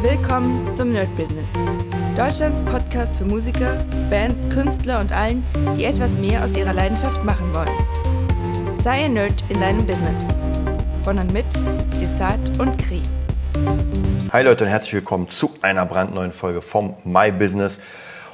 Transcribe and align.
Willkommen 0.00 0.72
zum 0.76 0.92
Nerd 0.92 1.14
Business. 1.16 1.50
Deutschlands 2.16 2.62
Podcast 2.62 3.18
für 3.18 3.24
Musiker, 3.24 3.84
Bands, 4.08 4.48
Künstler 4.48 5.00
und 5.00 5.10
allen, 5.10 5.44
die 5.76 5.84
etwas 5.84 6.12
mehr 6.12 6.44
aus 6.44 6.56
ihrer 6.56 6.72
Leidenschaft 6.72 7.24
machen 7.24 7.52
wollen. 7.52 8.78
Sei 8.80 9.06
ein 9.06 9.14
Nerd 9.14 9.42
in 9.48 9.60
deinem 9.60 9.84
Business. 9.84 10.20
Von 11.02 11.18
und 11.18 11.32
mit 11.32 11.46
Desart 12.00 12.60
und 12.60 12.78
Kri. 12.78 13.02
Hi 14.32 14.44
Leute 14.44 14.62
und 14.62 14.70
herzlich 14.70 14.94
willkommen 14.94 15.28
zu 15.28 15.50
einer 15.62 15.84
brandneuen 15.84 16.30
Folge 16.30 16.62
vom 16.62 16.94
My 17.02 17.32
Business. 17.32 17.80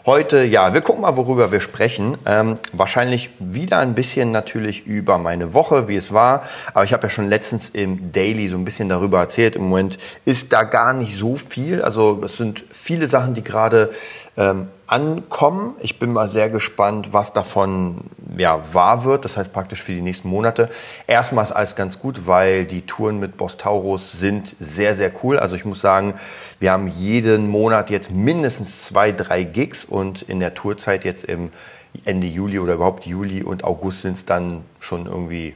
Heute, 0.07 0.45
ja, 0.45 0.75
wir 0.75 0.83
gucken 0.83 1.01
mal, 1.01 1.17
worüber 1.17 1.51
wir 1.51 1.63
sprechen. 1.63 2.19
Ähm, 2.27 2.59
wahrscheinlich 2.75 3.31
wieder 3.39 3.79
ein 3.79 3.95
bisschen 3.95 4.33
natürlich 4.33 4.87
über 4.87 5.17
meine 5.17 5.55
Woche, 5.55 5.89
wie 5.89 5.97
es 5.97 6.13
war. 6.13 6.43
Aber 6.75 6.85
ich 6.85 6.93
habe 6.93 7.05
ja 7.05 7.09
schon 7.09 7.31
letztens 7.31 7.71
im 7.71 8.13
Daily 8.13 8.49
so 8.49 8.59
ein 8.59 8.67
bisschen 8.67 8.91
darüber 8.91 9.21
erzählt. 9.21 9.57
Im 9.57 9.71
Moment 9.71 9.97
ist 10.27 10.53
da 10.53 10.65
gar 10.65 10.93
nicht 10.93 11.17
so 11.17 11.37
viel. 11.37 11.81
Also 11.81 12.21
es 12.23 12.37
sind 12.37 12.67
viele 12.69 13.07
Sachen, 13.07 13.33
die 13.33 13.43
gerade 13.43 13.93
ähm, 14.37 14.69
ankommen. 14.87 15.77
Ich 15.81 15.99
bin 15.99 16.13
mal 16.13 16.29
sehr 16.29 16.51
gespannt, 16.51 17.15
was 17.15 17.33
davon 17.33 18.03
ja, 18.37 18.75
wahr 18.75 19.05
wird. 19.05 19.25
Das 19.25 19.37
heißt 19.37 19.53
praktisch 19.53 19.83
für 19.83 19.93
die 19.93 20.01
nächsten 20.01 20.29
Monate. 20.29 20.69
Erstmal 21.07 21.45
ist 21.45 21.53
alles 21.53 21.77
ganz 21.77 21.99
gut, 21.99 22.27
weil 22.27 22.65
die 22.65 22.83
Touren 22.83 23.19
mit 23.21 23.37
Boss 23.37 23.57
Taurus 23.57 24.13
sind 24.13 24.57
sehr, 24.61 24.95
sehr 24.95 25.13
cool. 25.23 25.39
Also 25.39 25.57
ich 25.57 25.65
muss 25.65 25.81
sagen, 25.81 26.15
wir 26.61 26.73
haben 26.73 26.87
jeden 26.87 27.49
Monat 27.49 27.91
jetzt 27.91 28.11
mindestens 28.11 28.85
zwei, 28.85 29.13
drei 29.13 29.45
Gigs 29.45 29.85
und 29.85 30.23
in 30.23 30.41
der 30.41 30.55
Tourzeit 30.55 31.05
jetzt 31.05 31.25
im 31.25 31.51
Ende 32.05 32.27
Juli 32.27 32.59
oder 32.59 32.75
überhaupt 32.75 33.07
Juli 33.07 33.43
und 33.43 33.65
August 33.65 34.03
sind 34.03 34.15
es 34.15 34.25
dann 34.25 34.65
schon 34.81 35.07
irgendwie 35.07 35.55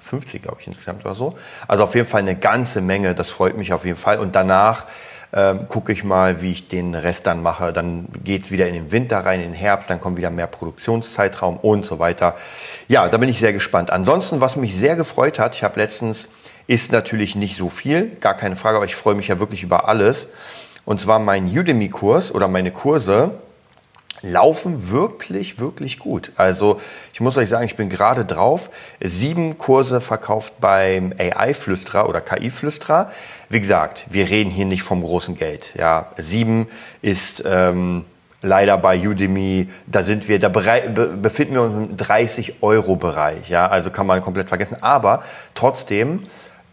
50, 0.00 0.42
glaube 0.42 0.58
ich, 0.60 0.66
insgesamt 0.66 1.04
oder 1.04 1.14
so. 1.14 1.36
Also 1.68 1.84
auf 1.84 1.94
jeden 1.94 2.06
Fall 2.06 2.20
eine 2.20 2.36
ganze 2.36 2.80
Menge. 2.80 3.14
Das 3.14 3.30
freut 3.30 3.56
mich 3.56 3.72
auf 3.72 3.84
jeden 3.84 3.96
Fall. 3.96 4.18
Und 4.18 4.34
danach 4.34 4.86
ähm, 5.32 5.66
gucke 5.68 5.92
ich 5.92 6.04
mal, 6.04 6.42
wie 6.42 6.50
ich 6.50 6.68
den 6.68 6.94
Rest 6.94 7.26
dann 7.26 7.42
mache. 7.42 7.72
Dann 7.72 8.08
geht's 8.22 8.50
wieder 8.50 8.68
in 8.68 8.74
den 8.74 8.92
Winter 8.92 9.24
rein, 9.24 9.40
in 9.40 9.52
den 9.52 9.54
Herbst, 9.54 9.88
dann 9.88 10.00
kommt 10.00 10.18
wieder 10.18 10.30
mehr 10.30 10.46
Produktionszeitraum 10.46 11.56
und 11.56 11.84
so 11.86 11.98
weiter. 11.98 12.36
Ja, 12.88 13.08
da 13.08 13.16
bin 13.16 13.28
ich 13.28 13.38
sehr 13.38 13.52
gespannt. 13.52 13.90
Ansonsten, 13.90 14.40
was 14.40 14.56
mich 14.56 14.76
sehr 14.76 14.96
gefreut 14.96 15.38
hat, 15.38 15.54
ich 15.54 15.64
habe 15.64 15.80
letztens, 15.80 16.28
ist 16.66 16.92
natürlich 16.92 17.34
nicht 17.34 17.56
so 17.56 17.68
viel, 17.68 18.16
gar 18.20 18.34
keine 18.36 18.56
Frage, 18.56 18.76
aber 18.76 18.84
ich 18.84 18.94
freue 18.94 19.14
mich 19.14 19.28
ja 19.28 19.38
wirklich 19.38 19.62
über 19.62 19.88
alles. 19.88 20.28
Und 20.84 21.00
zwar 21.00 21.18
mein 21.18 21.46
Udemy-Kurs 21.46 22.34
oder 22.34 22.48
meine 22.48 22.70
Kurse 22.70 23.38
laufen 24.22 24.90
wirklich, 24.90 25.58
wirklich 25.58 25.98
gut. 25.98 26.32
Also 26.36 26.80
ich 27.12 27.20
muss 27.20 27.36
euch 27.36 27.48
sagen, 27.48 27.66
ich 27.66 27.76
bin 27.76 27.88
gerade 27.88 28.24
drauf. 28.24 28.70
Sieben 29.00 29.58
Kurse 29.58 30.00
verkauft 30.00 30.54
beim 30.60 31.12
AI-Flüsterer 31.18 32.08
oder 32.08 32.20
KI-Flüsterer. 32.20 33.10
Wie 33.48 33.60
gesagt, 33.60 34.06
wir 34.10 34.30
reden 34.30 34.50
hier 34.50 34.64
nicht 34.64 34.82
vom 34.82 35.02
großen 35.02 35.36
Geld. 35.36 35.74
Ja, 35.76 36.12
sieben 36.16 36.68
ist 37.02 37.42
ähm, 37.46 38.04
leider 38.42 38.78
bei 38.78 38.96
Udemy, 38.96 39.68
da 39.86 40.02
sind 40.02 40.28
wir, 40.28 40.38
da 40.38 40.48
befinden 40.48 41.54
wir 41.54 41.62
uns 41.62 41.90
im 41.90 41.96
30 41.96 42.62
Euro 42.62 42.96
Bereich. 42.96 43.48
Ja, 43.48 43.66
also 43.66 43.90
kann 43.90 44.06
man 44.06 44.22
komplett 44.22 44.48
vergessen. 44.48 44.76
Aber 44.80 45.22
trotzdem 45.54 46.22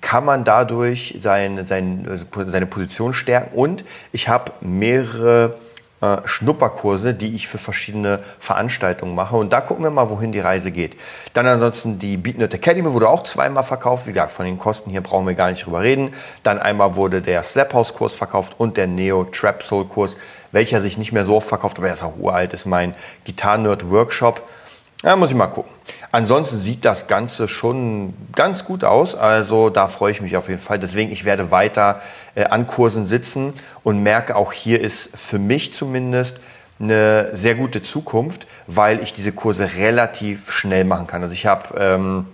kann 0.02 0.24
man 0.24 0.44
dadurch 0.44 1.18
sein, 1.22 1.66
sein, 1.66 2.08
seine 2.46 2.66
Position 2.66 3.14
stärken 3.14 3.58
und 3.58 3.84
ich 4.12 4.30
habe 4.30 4.54
mehrere 4.62 5.56
äh, 6.02 6.18
Schnupperkurse, 6.26 7.14
die 7.14 7.36
ich 7.36 7.48
für 7.48 7.58
verschiedene 7.58 8.22
Veranstaltungen 8.40 9.16
mache. 9.16 9.36
Und 9.36 9.52
da 9.52 9.62
gucken 9.62 9.84
wir 9.84 9.92
mal, 9.92 10.10
wohin 10.10 10.32
die 10.32 10.40
Reise 10.40 10.72
geht. 10.72 10.96
Dann 11.34 11.46
ansonsten 11.46 12.00
die 12.00 12.18
BeatNet 12.18 12.54
Academy 12.54 12.94
wurde 12.94 13.10
auch 13.10 13.24
zweimal 13.24 13.64
verkauft. 13.64 14.08
Wie 14.08 14.14
gesagt, 14.14 14.32
von 14.32 14.46
den 14.46 14.58
Kosten 14.58 14.92
hier 14.92 15.02
brauchen 15.02 15.28
wir 15.28 15.34
gar 15.34 15.50
nicht 15.50 15.66
drüber 15.66 15.82
reden. 15.82 16.14
Dann 16.44 16.60
einmal 16.60 16.96
wurde 16.96 17.22
der 17.22 17.44
Slap 17.44 17.74
House 17.74 17.94
Kurs 17.94 18.16
verkauft 18.16 18.56
und 18.58 18.78
der 18.78 18.88
Neo 18.88 19.26
Trap 19.26 19.62
Soul 19.62 19.86
Kurs, 19.86 20.18
welcher 20.52 20.80
sich 20.82 20.98
nicht 20.98 21.12
mehr 21.12 21.26
so 21.26 21.36
oft 21.36 21.48
verkauft, 21.48 21.78
aber 21.78 21.88
er 21.88 21.94
ist 21.94 22.04
auch 22.04 22.18
uralt, 22.18 22.54
ist 22.54 22.66
mein 22.66 22.96
Gitarre 23.26 23.60
Nerd 23.60 23.90
Workshop. 23.90 24.42
Ja, 25.02 25.16
muss 25.16 25.30
ich 25.30 25.36
mal 25.36 25.48
gucken. 25.48 25.72
Ansonsten 26.12 26.58
sieht 26.58 26.84
das 26.84 27.08
Ganze 27.08 27.48
schon 27.48 28.14
ganz 28.36 28.66
gut 28.66 28.84
aus. 28.84 29.16
Also 29.16 29.70
da 29.70 29.88
freue 29.88 30.12
ich 30.12 30.20
mich 30.20 30.36
auf 30.36 30.50
jeden 30.50 30.60
Fall. 30.60 30.78
Deswegen, 30.78 31.10
ich 31.10 31.24
werde 31.24 31.52
weiter 31.52 32.02
äh, 32.36 32.44
an 32.44 32.68
Kursen 32.68 33.06
sitzen 33.06 33.54
und 33.84 34.04
merke 34.04 34.36
auch 34.36 34.52
hier 34.52 34.82
ist 34.82 35.18
für 35.18 35.40
mich 35.40 35.72
zumindest 35.72 36.42
eine 36.82 37.30
sehr 37.34 37.56
gute 37.56 37.82
Zukunft, 37.82 38.46
weil 38.68 39.02
ich 39.02 39.14
diese 39.14 39.32
Kurse 39.32 39.76
relativ 39.78 40.52
schnell 40.52 40.84
machen 40.84 41.08
kann. 41.08 41.22
Also 41.22 41.34
ich 41.34 41.46
habe 41.46 41.80
ähm, 41.80 42.26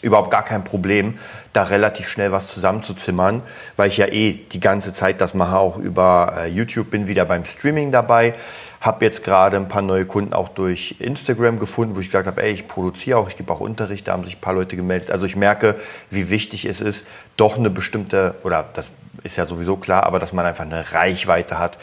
überhaupt 0.00 0.30
gar 0.30 0.44
kein 0.44 0.64
Problem, 0.64 1.18
da 1.52 1.64
relativ 1.64 2.08
schnell 2.08 2.32
was 2.32 2.48
zusammenzuzimmern, 2.48 3.42
weil 3.76 3.88
ich 3.88 3.98
ja 3.98 4.06
eh 4.06 4.32
die 4.32 4.60
ganze 4.60 4.94
Zeit 4.94 5.20
das 5.20 5.34
mache, 5.34 5.56
auch 5.58 5.76
über 5.76 6.34
äh, 6.38 6.48
YouTube, 6.48 6.90
bin 6.90 7.06
wieder 7.06 7.26
beim 7.26 7.44
Streaming 7.44 7.92
dabei. 7.92 8.34
Habe 8.82 9.04
jetzt 9.04 9.22
gerade 9.22 9.56
ein 9.56 9.68
paar 9.68 9.80
neue 9.80 10.04
Kunden 10.04 10.34
auch 10.34 10.48
durch 10.48 10.96
Instagram 10.98 11.60
gefunden, 11.60 11.94
wo 11.96 12.00
ich 12.00 12.06
gesagt 12.06 12.26
habe, 12.26 12.42
ey, 12.42 12.50
ich 12.50 12.66
produziere 12.66 13.16
auch, 13.18 13.28
ich 13.28 13.36
gebe 13.36 13.52
auch 13.52 13.60
Unterricht, 13.60 14.08
da 14.08 14.12
haben 14.12 14.24
sich 14.24 14.36
ein 14.36 14.40
paar 14.40 14.54
Leute 14.54 14.74
gemeldet. 14.76 15.10
Also 15.10 15.24
ich 15.24 15.36
merke, 15.36 15.76
wie 16.10 16.30
wichtig 16.30 16.64
es 16.64 16.80
ist, 16.80 17.06
doch 17.36 17.56
eine 17.56 17.70
bestimmte, 17.70 18.34
oder 18.42 18.68
das 18.74 18.90
ist 19.22 19.36
ja 19.36 19.46
sowieso 19.46 19.76
klar, 19.76 20.02
aber 20.04 20.18
dass 20.18 20.32
man 20.32 20.44
einfach 20.44 20.64
eine 20.64 20.92
Reichweite 20.92 21.60
hat, 21.60 21.78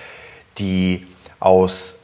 die 0.58 1.08
aus 1.40 1.99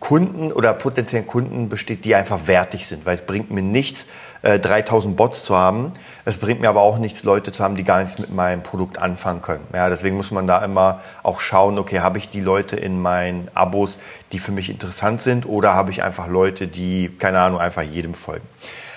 Kunden 0.00 0.52
oder 0.52 0.72
potenziellen 0.74 1.26
Kunden 1.26 1.68
besteht, 1.68 2.04
die 2.04 2.14
einfach 2.14 2.46
wertig 2.46 2.86
sind, 2.86 3.04
weil 3.06 3.14
es 3.14 3.22
bringt 3.22 3.50
mir 3.50 3.62
nichts, 3.62 4.06
3000 4.42 5.12
äh, 5.12 5.16
Bots 5.16 5.44
zu 5.44 5.56
haben. 5.56 5.92
Es 6.24 6.38
bringt 6.38 6.60
mir 6.60 6.68
aber 6.68 6.80
auch 6.80 6.98
nichts, 6.98 7.22
Leute 7.24 7.52
zu 7.52 7.62
haben, 7.62 7.76
die 7.76 7.84
gar 7.84 8.00
nichts 8.00 8.18
mit 8.18 8.34
meinem 8.34 8.62
Produkt 8.62 8.98
anfangen 8.98 9.42
können. 9.42 9.64
Ja, 9.72 9.88
deswegen 9.88 10.16
muss 10.16 10.30
man 10.30 10.46
da 10.46 10.64
immer 10.64 11.00
auch 11.22 11.40
schauen, 11.40 11.78
okay, 11.78 12.00
habe 12.00 12.18
ich 12.18 12.28
die 12.28 12.40
Leute 12.40 12.76
in 12.76 13.00
meinen 13.00 13.48
Abos, 13.54 13.98
die 14.32 14.38
für 14.38 14.52
mich 14.52 14.70
interessant 14.70 15.20
sind 15.20 15.46
oder 15.46 15.74
habe 15.74 15.90
ich 15.90 16.02
einfach 16.02 16.26
Leute, 16.26 16.66
die, 16.66 17.10
keine 17.18 17.40
Ahnung, 17.40 17.60
einfach 17.60 17.82
jedem 17.82 18.14
folgen. 18.14 18.46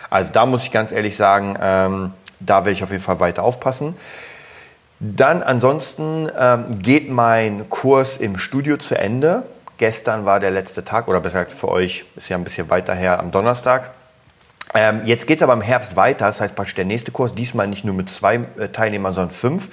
Also 0.10 0.32
da 0.32 0.46
muss 0.46 0.64
ich 0.64 0.72
ganz 0.72 0.92
ehrlich 0.92 1.16
sagen, 1.16 1.58
ähm, 1.62 2.12
da 2.40 2.58
werde 2.60 2.72
ich 2.72 2.84
auf 2.84 2.92
jeden 2.92 3.04
Fall 3.04 3.20
weiter 3.20 3.44
aufpassen. 3.44 3.96
Dann 5.00 5.44
ansonsten 5.44 6.30
ähm, 6.40 6.80
geht 6.82 7.10
mein 7.10 7.70
Kurs 7.70 8.18
im 8.18 8.38
Studio 8.38 8.78
zu 8.78 8.98
Ende. 8.98 9.44
Gestern 9.78 10.26
war 10.26 10.40
der 10.40 10.52
letzte 10.52 10.86
Tag, 10.86 11.08
oder 11.08 11.20
besser 11.20 11.44
gesagt 11.44 11.58
für 11.58 11.70
euch, 11.70 12.06
ist 12.16 12.30
ja 12.30 12.38
ein 12.38 12.44
bisschen 12.44 12.70
weiter 12.70 12.96
her, 12.96 13.20
am 13.20 13.32
Donnerstag. 13.32 13.92
Ähm, 14.74 15.02
jetzt 15.06 15.28
geht 15.28 15.40
es 15.40 15.44
aber 15.44 15.54
im 15.54 15.62
Herbst 15.62 15.96
weiter, 15.96 16.26
das 16.28 16.40
heißt 16.42 16.56
praktisch 16.56 16.76
der 16.76 16.86
nächste 16.86 17.12
Kurs, 17.12 17.34
diesmal 17.34 17.68
nicht 17.68 17.84
nur 17.84 17.94
mit 17.94 18.10
zwei 18.10 18.36
äh, 18.58 18.70
Teilnehmern, 18.70 19.14
sondern 19.14 19.32
fünf 19.32 19.70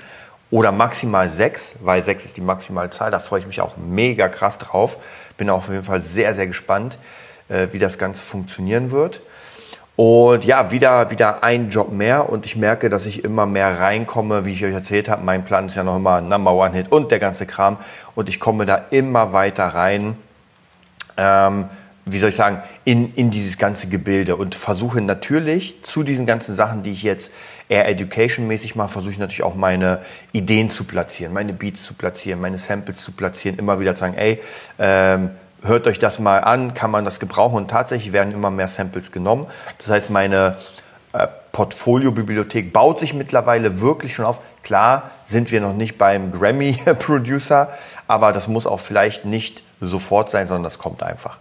oder 0.50 0.70
maximal 0.70 1.30
sechs, 1.30 1.76
weil 1.80 2.02
sechs 2.02 2.24
ist 2.24 2.36
die 2.36 2.42
Maximalzahl. 2.42 3.10
Da 3.10 3.20
freue 3.20 3.40
ich 3.40 3.46
mich 3.46 3.60
auch 3.60 3.76
mega 3.76 4.28
krass 4.28 4.58
drauf. 4.58 4.98
Bin 5.38 5.48
auf 5.48 5.68
jeden 5.68 5.82
Fall 5.82 6.00
sehr, 6.00 6.34
sehr 6.34 6.46
gespannt, 6.46 6.98
äh, 7.48 7.69
wie 7.72 7.78
das 7.78 7.96
Ganze 7.96 8.22
funktionieren 8.22 8.90
wird. 8.90 9.22
Und 10.04 10.44
ja, 10.44 10.72
wieder, 10.72 11.12
wieder 11.12 11.44
ein 11.44 11.70
Job 11.70 11.92
mehr 11.92 12.28
und 12.28 12.44
ich 12.44 12.56
merke, 12.56 12.90
dass 12.90 13.06
ich 13.06 13.22
immer 13.22 13.46
mehr 13.46 13.78
reinkomme, 13.78 14.44
wie 14.44 14.50
ich 14.50 14.64
euch 14.64 14.74
erzählt 14.74 15.08
habe. 15.08 15.22
Mein 15.22 15.44
Plan 15.44 15.66
ist 15.66 15.76
ja 15.76 15.84
noch 15.84 15.94
immer 15.94 16.20
Number 16.20 16.54
One 16.54 16.72
Hit 16.72 16.90
und 16.90 17.12
der 17.12 17.20
ganze 17.20 17.46
Kram 17.46 17.76
und 18.16 18.28
ich 18.28 18.40
komme 18.40 18.66
da 18.66 18.86
immer 18.90 19.32
weiter 19.32 19.66
rein. 19.66 20.16
Ähm, 21.16 21.66
wie 22.04 22.18
soll 22.18 22.30
ich 22.30 22.34
sagen, 22.34 22.64
in, 22.82 23.14
in 23.14 23.30
dieses 23.30 23.58
ganze 23.58 23.86
Gebilde 23.86 24.34
und 24.34 24.56
versuche 24.56 25.00
natürlich 25.00 25.84
zu 25.84 26.02
diesen 26.02 26.26
ganzen 26.26 26.52
Sachen, 26.52 26.82
die 26.82 26.90
ich 26.90 27.04
jetzt 27.04 27.32
eher 27.69 27.88
education-mäßig 27.88 28.74
mache, 28.74 28.88
versuche 28.88 29.12
ich 29.12 29.19
natürlich 29.19 29.44
auch 29.44 29.54
meine 29.54 30.00
Ideen 30.32 30.69
zu 30.69 30.82
platzieren, 30.82 31.32
meine 31.32 31.52
Beats 31.52 31.84
zu 31.84 31.94
platzieren, 31.94 32.40
meine 32.40 32.58
Samples 32.58 32.96
zu 33.04 33.12
platzieren, 33.12 33.56
immer 33.56 33.78
wieder 33.78 33.94
zu 33.94 34.00
sagen, 34.00 34.14
ey, 34.16 34.40
ähm, 34.80 35.30
hört 35.62 35.87
euch 35.87 35.99
das 35.99 36.19
mal 36.19 36.39
an, 36.39 36.75
kann 36.75 36.91
man 36.91 37.05
das 37.05 37.21
gebrauchen 37.21 37.56
und 37.56 37.69
tatsächlich 37.69 38.12
werden 38.12 38.33
immer 38.33 38.50
mehr 38.50 38.69
Samples 38.69 39.12
genommen. 39.12 39.47
Das 39.78 39.91
heißt, 39.91 40.11
meine 40.11 40.56
äh, 41.12 41.27
Portfolio-Bibliothek 41.53 42.73
baut 42.73 42.99
sich 43.00 43.15
mittlerweile 43.15 43.81
wirklich 43.81 44.15
schon 44.15 44.25
auf. 44.25 44.41
Klar 44.62 45.11
sind 45.25 45.50
wir 45.50 45.61
noch 45.61 45.75
nicht 45.75 45.99
beim 45.99 46.31
Grammy-Producer, 46.32 47.69
aber 48.06 48.32
das 48.32 48.49
muss 48.49 48.67
auch 48.67 48.81
vielleicht 48.81 49.25
nicht 49.25 49.62
sofort 49.81 50.31
sein, 50.31 50.47
sondern 50.47 50.64
das 50.64 50.79
kommt 50.79 51.03
einfach. 51.03 51.38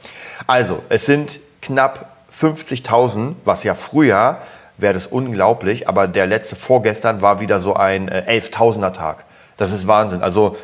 Also, 0.47 0.81
es 0.89 1.06
sind 1.06 1.39
knapp 1.62 2.13
50.000, 2.33 3.35
was 3.45 3.63
ja 3.63 3.75
früher 3.75 4.39
wäre 4.77 4.94
das 4.94 5.07
unglaublich. 5.07 5.88
Aber 5.88 6.07
der 6.07 6.25
letzte 6.25 6.56
vorgestern 6.56 7.21
war 7.21 7.39
wieder 7.39 7.59
so 7.59 7.75
ein 7.75 8.07
äh, 8.07 8.25
11.000er 8.27 8.91
Tag. 8.91 9.25
Das 9.57 9.71
ist 9.71 9.88
Wahnsinn. 9.88 10.21
Also 10.21 10.57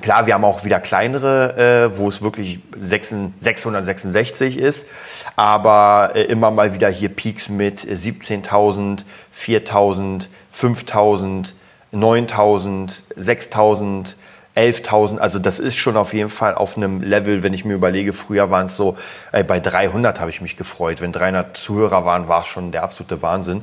Klar, 0.00 0.26
wir 0.26 0.34
haben 0.34 0.44
auch 0.44 0.64
wieder 0.64 0.78
kleinere, 0.78 1.90
äh, 1.90 1.98
wo 1.98 2.08
es 2.08 2.22
wirklich 2.22 2.60
666 2.78 4.56
ist, 4.56 4.86
aber 5.34 6.12
äh, 6.14 6.22
immer 6.22 6.52
mal 6.52 6.72
wieder 6.72 6.88
hier 6.88 7.08
Peaks 7.08 7.48
mit 7.48 7.80
17.000, 7.80 9.02
4.000, 9.34 10.28
5.000, 10.54 11.54
9.000, 11.92 13.02
6.000, 13.18 14.14
11.000. 14.58 15.18
Also 15.18 15.38
das 15.38 15.58
ist 15.58 15.76
schon 15.76 15.96
auf 15.96 16.12
jeden 16.12 16.30
Fall 16.30 16.54
auf 16.54 16.76
einem 16.76 17.00
Level, 17.00 17.42
wenn 17.42 17.54
ich 17.54 17.64
mir 17.64 17.74
überlege, 17.74 18.12
früher 18.12 18.50
waren 18.50 18.66
es 18.66 18.76
so, 18.76 18.96
äh, 19.32 19.44
bei 19.44 19.60
300 19.60 20.20
habe 20.20 20.30
ich 20.30 20.40
mich 20.40 20.56
gefreut. 20.56 21.00
Wenn 21.00 21.12
300 21.12 21.56
Zuhörer 21.56 22.04
waren, 22.04 22.28
war 22.28 22.40
es 22.40 22.46
schon 22.48 22.72
der 22.72 22.82
absolute 22.82 23.22
Wahnsinn. 23.22 23.62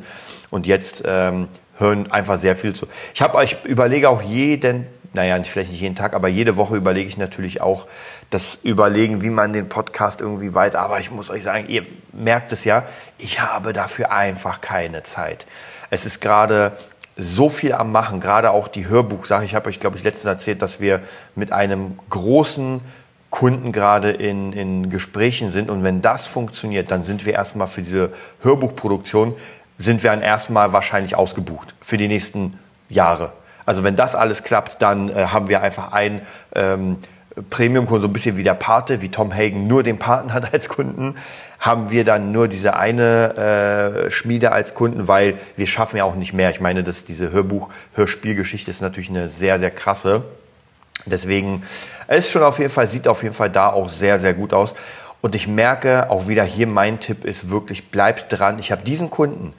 Und 0.52 0.66
jetzt 0.68 1.04
ähm, 1.06 1.50
hören 1.78 2.12
einfach 2.12 2.38
sehr 2.38 2.56
viel 2.56 2.74
zu. 2.74 2.88
Ich 3.14 3.22
habe, 3.22 3.44
ich 3.44 3.58
überlege 3.66 4.10
auch 4.10 4.22
jeden 4.22 4.88
naja, 5.16 5.38
nicht, 5.40 5.50
vielleicht 5.50 5.72
nicht 5.72 5.82
jeden 5.82 5.96
Tag, 5.96 6.14
aber 6.14 6.28
jede 6.28 6.58
Woche 6.58 6.76
überlege 6.76 7.08
ich 7.08 7.18
natürlich 7.18 7.62
auch 7.62 7.88
das 8.30 8.60
Überlegen, 8.64 9.22
wie 9.22 9.30
man 9.30 9.54
den 9.54 9.70
Podcast 9.70 10.22
irgendwie 10.22 10.54
weiter. 10.54 10.80
Aber 10.80 11.00
ich 11.00 11.10
muss 11.10 11.30
euch 11.30 11.42
sagen, 11.42 11.66
ihr 11.70 11.86
merkt 12.12 12.52
es 12.52 12.66
ja, 12.66 12.84
ich 13.18 13.40
habe 13.40 13.74
dafür 13.74 14.12
einfach 14.12 14.62
keine 14.62 15.04
Zeit. 15.04 15.46
Es 15.90 16.06
ist 16.06 16.20
gerade 16.20 16.74
so 17.18 17.50
viel 17.50 17.74
am 17.74 17.92
Machen, 17.92 18.20
gerade 18.20 18.52
auch 18.52 18.68
die 18.68 18.88
Hörbuchsache. 18.88 19.46
Ich 19.46 19.56
habe 19.56 19.70
euch, 19.70 19.80
glaube 19.80 19.98
ich, 19.98 20.04
letztens 20.04 20.26
erzählt, 20.26 20.62
dass 20.62 20.80
wir 20.80 21.02
mit 21.36 21.52
einem 21.52 21.98
großen 22.10 22.82
Kunden 23.30 23.72
gerade 23.72 24.12
in, 24.12 24.54
in 24.54 24.90
Gesprächen 24.90 25.50
sind. 25.50 25.70
Und 25.70 25.84
wenn 25.84 26.02
das 26.02 26.28
funktioniert, 26.28 26.92
dann 26.92 27.04
sind 27.04 27.26
wir 27.26 27.34
erstmal 27.34 27.68
für 27.68 27.82
diese 27.82 28.12
Hörbuchproduktion, 28.42 29.34
sind 29.78 30.04
wir 30.04 30.12
dann 30.12 30.22
erstmal 30.22 30.74
wahrscheinlich 30.74 31.16
ausgebucht 31.16 31.76
für 31.82 31.98
die 31.98 32.08
nächsten 32.08 32.60
Jahre. 32.90 33.34
Also 33.66 33.84
wenn 33.84 33.96
das 33.96 34.16
alles 34.16 34.44
klappt, 34.44 34.82
dann 34.82 35.10
äh, 35.10 35.26
haben 35.28 35.50
wir 35.50 35.62
einfach 35.62 35.92
ein 35.92 36.22
ähm, 36.54 36.98
Premium-Kunden, 37.50 38.02
so 38.02 38.08
ein 38.08 38.14
bisschen 38.14 38.38
wie 38.38 38.44
der 38.44 38.54
Pate, 38.54 39.02
wie 39.02 39.10
Tom 39.10 39.34
Hagen 39.34 39.68
nur 39.68 39.84
den 39.84 40.00
Paten 40.00 40.34
hat 40.34 40.54
als 40.54 40.70
Kunden, 40.70 41.16
haben 41.60 41.90
wir 41.90 42.04
dann 42.04 42.32
nur 42.32 42.48
diese 42.48 42.76
eine 42.76 44.06
äh, 44.08 44.12
Schmiede 44.12 44.52
als 44.52 44.74
Kunden, 44.74 45.08
weil 45.08 45.38
wir 45.56 45.68
schaffen 45.68 45.98
ja 45.98 46.04
auch 46.04 46.16
nicht 46.16 46.34
mehr. 46.34 46.50
Ich 46.50 46.62
meine, 46.62 46.84
dass 46.84 47.06
diese 47.06 47.32
Hörbuch-Hörspielgeschichte 47.32 48.70
ist 48.72 48.82
natürlich 48.82 49.10
eine 49.10 49.30
sehr, 49.30 49.60
sehr 49.60 49.72
krasse. 49.72 50.24
Deswegen 51.06 51.64
es 52.08 52.26
ist 52.26 52.32
schon 52.32 52.44
auf 52.44 52.60
jeden 52.60 52.70
Fall, 52.70 52.88
sieht 52.88 53.08
auf 53.08 53.24
jeden 53.24 53.36
Fall 53.36 53.50
da 53.50 53.70
auch 53.70 53.90
sehr, 53.90 54.20
sehr 54.20 54.34
gut 54.34 54.54
aus. 54.54 54.76
Und 55.22 55.34
ich 55.34 55.48
merke 55.48 56.10
auch 56.12 56.28
wieder 56.28 56.44
hier, 56.44 56.68
mein 56.68 57.00
Tipp 57.00 57.26
ist 57.26 57.50
wirklich, 57.50 57.90
bleibt 57.90 58.26
dran. 58.30 58.60
Ich 58.60 58.72
habe 58.72 58.84
diesen 58.84 59.10
Kunden, 59.10 59.54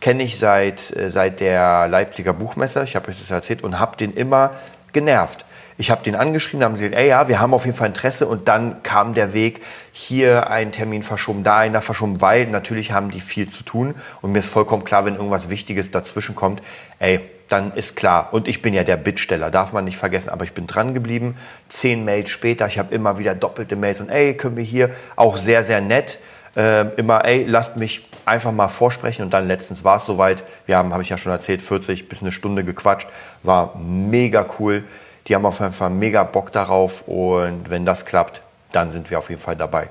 kenne 0.00 0.22
ich 0.22 0.38
seit, 0.38 0.96
äh, 0.96 1.10
seit 1.10 1.40
der 1.40 1.88
Leipziger 1.88 2.32
Buchmesse, 2.32 2.82
ich 2.84 2.96
habe 2.96 3.10
euch 3.10 3.18
das 3.18 3.30
erzählt, 3.30 3.62
und 3.62 3.78
habe 3.78 3.98
den 3.98 4.14
immer 4.14 4.52
genervt. 4.92 5.44
Ich 5.80 5.90
habe 5.90 6.02
den 6.02 6.14
angeschrieben, 6.14 6.62
haben 6.62 6.76
sie 6.76 6.84
gesagt, 6.84 7.00
ey 7.00 7.08
ja, 7.08 7.26
wir 7.28 7.40
haben 7.40 7.54
auf 7.54 7.64
jeden 7.64 7.74
Fall 7.74 7.86
Interesse 7.86 8.26
und 8.26 8.48
dann 8.48 8.82
kam 8.82 9.14
der 9.14 9.32
Weg, 9.32 9.62
hier 9.92 10.50
einen 10.50 10.72
Termin 10.72 11.02
verschoben, 11.02 11.42
da 11.42 11.56
einer 11.56 11.80
verschoben, 11.80 12.20
weil 12.20 12.46
natürlich 12.48 12.92
haben 12.92 13.10
die 13.10 13.22
viel 13.22 13.48
zu 13.48 13.64
tun 13.64 13.94
und 14.20 14.32
mir 14.32 14.40
ist 14.40 14.50
vollkommen 14.50 14.84
klar, 14.84 15.06
wenn 15.06 15.14
irgendwas 15.14 15.48
Wichtiges 15.48 15.90
dazwischen 15.90 16.34
kommt, 16.34 16.60
ey, 16.98 17.20
dann 17.48 17.72
ist 17.72 17.96
klar. 17.96 18.28
Und 18.32 18.46
ich 18.46 18.60
bin 18.60 18.74
ja 18.74 18.84
der 18.84 18.98
Bittsteller, 18.98 19.50
darf 19.50 19.72
man 19.72 19.86
nicht 19.86 19.96
vergessen, 19.96 20.28
aber 20.28 20.44
ich 20.44 20.52
bin 20.52 20.66
dran 20.66 20.92
geblieben. 20.92 21.34
Zehn 21.68 22.04
Mails 22.04 22.28
später, 22.28 22.66
ich 22.66 22.78
habe 22.78 22.94
immer 22.94 23.16
wieder 23.16 23.34
doppelte 23.34 23.74
Mails 23.74 24.00
und 24.00 24.10
ey, 24.10 24.34
können 24.34 24.58
wir 24.58 24.64
hier, 24.64 24.90
auch 25.16 25.38
sehr, 25.38 25.64
sehr 25.64 25.80
nett, 25.80 26.18
äh, 26.56 26.88
immer, 26.96 27.24
ey, 27.24 27.44
lasst 27.44 27.78
mich 27.78 28.06
einfach 28.26 28.52
mal 28.52 28.68
vorsprechen 28.68 29.24
und 29.24 29.32
dann 29.32 29.48
letztens 29.48 29.82
war 29.82 29.96
es 29.96 30.04
soweit. 30.04 30.44
Wir 30.66 30.76
haben, 30.76 30.92
habe 30.92 31.02
ich 31.02 31.08
ja 31.08 31.16
schon 31.16 31.32
erzählt, 31.32 31.62
40 31.62 32.06
bis 32.06 32.20
eine 32.20 32.32
Stunde 32.32 32.64
gequatscht. 32.64 33.08
War 33.42 33.76
mega 33.78 34.46
cool. 34.58 34.84
Die 35.26 35.34
haben 35.34 35.46
auf 35.46 35.60
jeden 35.60 35.72
Fall 35.72 35.90
mega 35.90 36.24
Bock 36.24 36.52
darauf 36.52 37.06
und 37.06 37.70
wenn 37.70 37.84
das 37.84 38.06
klappt, 38.06 38.42
dann 38.72 38.90
sind 38.90 39.10
wir 39.10 39.18
auf 39.18 39.30
jeden 39.30 39.40
Fall 39.40 39.56
dabei. 39.56 39.88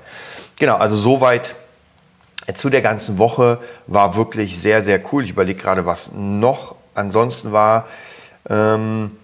Genau, 0.58 0.76
also 0.76 0.96
soweit 0.96 1.54
zu 2.54 2.70
der 2.70 2.82
ganzen 2.82 3.18
Woche 3.18 3.58
war 3.86 4.16
wirklich 4.16 4.60
sehr, 4.60 4.82
sehr 4.82 5.00
cool. 5.12 5.24
Ich 5.24 5.30
überlege 5.30 5.60
gerade, 5.60 5.86
was 5.86 6.10
noch 6.12 6.74
ansonsten 6.94 7.52
war. 7.52 7.86
Ähm, 8.48 9.16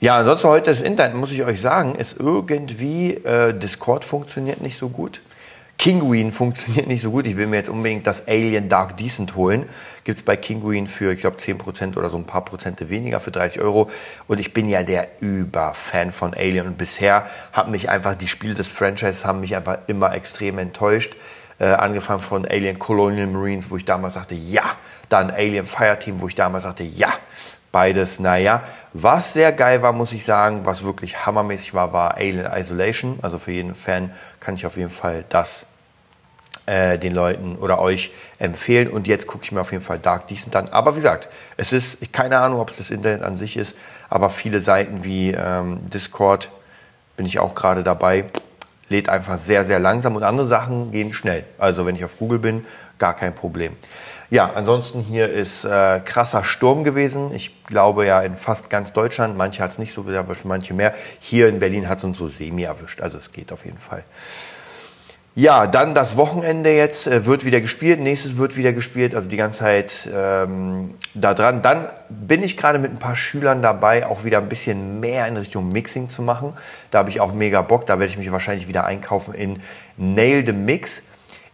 ja, 0.00 0.16
ansonsten 0.16 0.48
heute 0.48 0.70
das 0.70 0.80
Internet, 0.80 1.14
muss 1.14 1.32
ich 1.32 1.42
euch 1.44 1.60
sagen, 1.60 1.94
ist 1.94 2.18
irgendwie, 2.18 3.14
äh, 3.14 3.52
Discord 3.52 4.04
funktioniert 4.04 4.62
nicht 4.62 4.78
so 4.78 4.88
gut. 4.88 5.20
Kinguin 5.80 6.30
funktioniert 6.30 6.88
nicht 6.88 7.00
so 7.00 7.10
gut. 7.10 7.26
Ich 7.26 7.38
will 7.38 7.46
mir 7.46 7.56
jetzt 7.56 7.70
unbedingt 7.70 8.06
das 8.06 8.28
Alien 8.28 8.68
Dark 8.68 8.98
Decent 8.98 9.34
holen. 9.34 9.66
Gibt 10.04 10.18
es 10.18 10.22
bei 10.22 10.36
Kinguin 10.36 10.86
für, 10.86 11.14
ich 11.14 11.20
glaube, 11.20 11.38
10% 11.38 11.96
oder 11.96 12.10
so 12.10 12.18
ein 12.18 12.26
paar 12.26 12.44
Prozente 12.44 12.90
weniger 12.90 13.18
für 13.18 13.30
30 13.30 13.62
Euro. 13.62 13.88
Und 14.28 14.38
ich 14.38 14.52
bin 14.52 14.68
ja 14.68 14.82
der 14.82 15.08
Überfan 15.22 16.12
von 16.12 16.34
Alien. 16.34 16.66
Und 16.66 16.76
bisher 16.76 17.24
haben 17.54 17.70
mich 17.70 17.88
einfach, 17.88 18.14
die 18.14 18.28
Spiele 18.28 18.52
des 18.52 18.70
Franchises 18.70 19.24
haben 19.24 19.40
mich 19.40 19.56
einfach 19.56 19.78
immer 19.86 20.14
extrem 20.14 20.58
enttäuscht. 20.58 21.16
Äh, 21.58 21.68
angefangen 21.68 22.20
von 22.20 22.44
Alien 22.44 22.78
Colonial 22.78 23.28
Marines, 23.28 23.70
wo 23.70 23.78
ich 23.78 23.86
damals 23.86 24.12
sagte, 24.12 24.34
ja. 24.34 24.76
Dann 25.08 25.30
Alien 25.30 25.64
Fireteam, 25.64 26.20
wo 26.20 26.28
ich 26.28 26.34
damals 26.34 26.64
sagte, 26.64 26.84
ja. 26.84 27.08
Beides, 27.72 28.18
naja. 28.18 28.64
Was 28.92 29.32
sehr 29.32 29.52
geil 29.52 29.82
war, 29.82 29.92
muss 29.92 30.12
ich 30.12 30.24
sagen, 30.24 30.62
was 30.64 30.84
wirklich 30.84 31.24
hammermäßig 31.24 31.72
war, 31.72 31.92
war 31.92 32.16
Alien 32.16 32.46
Isolation. 32.46 33.18
Also 33.22 33.38
für 33.38 33.52
jeden 33.52 33.74
Fan 33.74 34.12
kann 34.40 34.56
ich 34.56 34.66
auf 34.66 34.76
jeden 34.76 34.90
Fall 34.90 35.24
das 35.28 35.66
äh, 36.66 36.98
den 36.98 37.14
Leuten 37.14 37.56
oder 37.56 37.78
euch 37.78 38.12
empfehlen. 38.38 38.88
Und 38.88 39.06
jetzt 39.06 39.26
gucke 39.26 39.44
ich 39.44 39.52
mir 39.52 39.60
auf 39.60 39.72
jeden 39.72 39.84
Fall 39.84 39.98
Dark 39.98 40.26
Decent 40.26 40.54
an. 40.56 40.68
Aber 40.70 40.92
wie 40.92 40.96
gesagt, 40.96 41.28
es 41.56 41.72
ist 41.72 42.12
keine 42.12 42.38
Ahnung, 42.38 42.60
ob 42.60 42.70
es 42.70 42.78
das 42.78 42.90
Internet 42.90 43.22
an 43.22 43.36
sich 43.36 43.56
ist, 43.56 43.76
aber 44.08 44.30
viele 44.30 44.60
Seiten 44.60 45.04
wie 45.04 45.30
ähm, 45.30 45.88
Discord 45.90 46.50
bin 47.16 47.26
ich 47.26 47.38
auch 47.38 47.54
gerade 47.54 47.84
dabei, 47.84 48.24
lädt 48.90 49.08
einfach 49.08 49.38
sehr, 49.38 49.64
sehr 49.64 49.78
langsam 49.78 50.16
und 50.16 50.22
andere 50.22 50.46
Sachen 50.46 50.90
gehen 50.90 51.12
schnell. 51.12 51.44
Also 51.58 51.86
wenn 51.86 51.96
ich 51.96 52.04
auf 52.04 52.18
Google 52.18 52.38
bin, 52.38 52.66
gar 52.98 53.14
kein 53.14 53.34
Problem. 53.34 53.76
Ja, 54.28 54.52
ansonsten 54.52 55.00
hier 55.00 55.28
ist 55.30 55.64
äh, 55.64 56.00
krasser 56.04 56.44
Sturm 56.44 56.84
gewesen. 56.84 57.34
Ich 57.34 57.64
glaube 57.64 58.06
ja 58.06 58.20
in 58.20 58.36
fast 58.36 58.68
ganz 58.68 58.92
Deutschland. 58.92 59.36
Manche 59.36 59.62
hat 59.62 59.70
es 59.70 59.78
nicht 59.78 59.92
so 59.92 60.08
erwischt, 60.08 60.44
manche 60.44 60.74
mehr. 60.74 60.94
Hier 61.18 61.48
in 61.48 61.58
Berlin 61.58 61.88
hat 61.88 61.98
es 61.98 62.04
uns 62.04 62.18
so 62.18 62.28
semi 62.28 62.62
erwischt. 62.62 63.00
Also 63.00 63.18
es 63.18 63.32
geht 63.32 63.52
auf 63.52 63.64
jeden 63.64 63.78
Fall. 63.78 64.04
Ja, 65.36 65.68
dann 65.68 65.94
das 65.94 66.16
Wochenende 66.16 66.74
jetzt 66.74 67.06
äh, 67.06 67.24
wird 67.24 67.44
wieder 67.44 67.60
gespielt, 67.60 68.00
nächstes 68.00 68.36
wird 68.36 68.56
wieder 68.56 68.72
gespielt, 68.72 69.14
also 69.14 69.28
die 69.28 69.36
ganze 69.36 69.60
Zeit 69.60 70.08
ähm, 70.12 70.94
da 71.14 71.34
dran. 71.34 71.62
Dann 71.62 71.88
bin 72.08 72.42
ich 72.42 72.56
gerade 72.56 72.80
mit 72.80 72.90
ein 72.90 72.98
paar 72.98 73.14
Schülern 73.14 73.62
dabei, 73.62 74.06
auch 74.06 74.24
wieder 74.24 74.38
ein 74.38 74.48
bisschen 74.48 74.98
mehr 74.98 75.28
in 75.28 75.36
Richtung 75.36 75.70
Mixing 75.70 76.08
zu 76.08 76.22
machen. 76.22 76.54
Da 76.90 76.98
habe 76.98 77.10
ich 77.10 77.20
auch 77.20 77.32
mega 77.32 77.62
Bock, 77.62 77.86
da 77.86 78.00
werde 78.00 78.10
ich 78.10 78.18
mich 78.18 78.32
wahrscheinlich 78.32 78.66
wieder 78.66 78.84
einkaufen 78.84 79.32
in 79.32 79.62
Nail 79.96 80.44
the 80.44 80.52
Mix. 80.52 81.04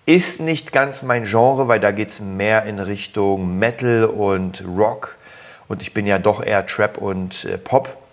Ist 0.07 0.41
nicht 0.41 0.73
ganz 0.73 1.03
mein 1.03 1.25
Genre, 1.25 1.69
weil 1.69 1.81
da 1.81 1.91
geht's 1.91 2.19
mehr 2.21 2.63
in 2.63 2.79
Richtung 2.79 3.59
Metal 3.59 4.07
und 4.07 4.65
Rock. 4.67 5.17
Und 5.69 5.83
ich 5.83 5.93
bin 5.93 6.07
ja 6.07 6.19
doch 6.19 6.43
eher 6.43 6.65
Trap 6.65 6.97
und 6.97 7.45
äh, 7.45 7.59
Pop. 7.59 8.06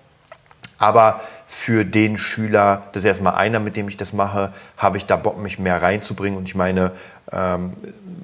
Aber 0.84 1.22
für 1.48 1.86
den 1.86 2.18
Schüler, 2.18 2.84
das 2.92 3.04
ist 3.04 3.08
erstmal 3.08 3.36
einer, 3.36 3.62
mit 3.62 3.78
dem 3.78 3.88
ich 3.88 3.96
das 3.96 4.12
mache, 4.12 4.52
habe 4.76 4.98
ich 4.98 5.06
da 5.06 5.16
Bock, 5.16 5.38
mich 5.42 5.58
mehr 5.58 5.82
reinzubringen. 5.82 6.38
Und 6.38 6.50
ich 6.50 6.56
meine, 6.56 6.92
ähm, 7.32 7.72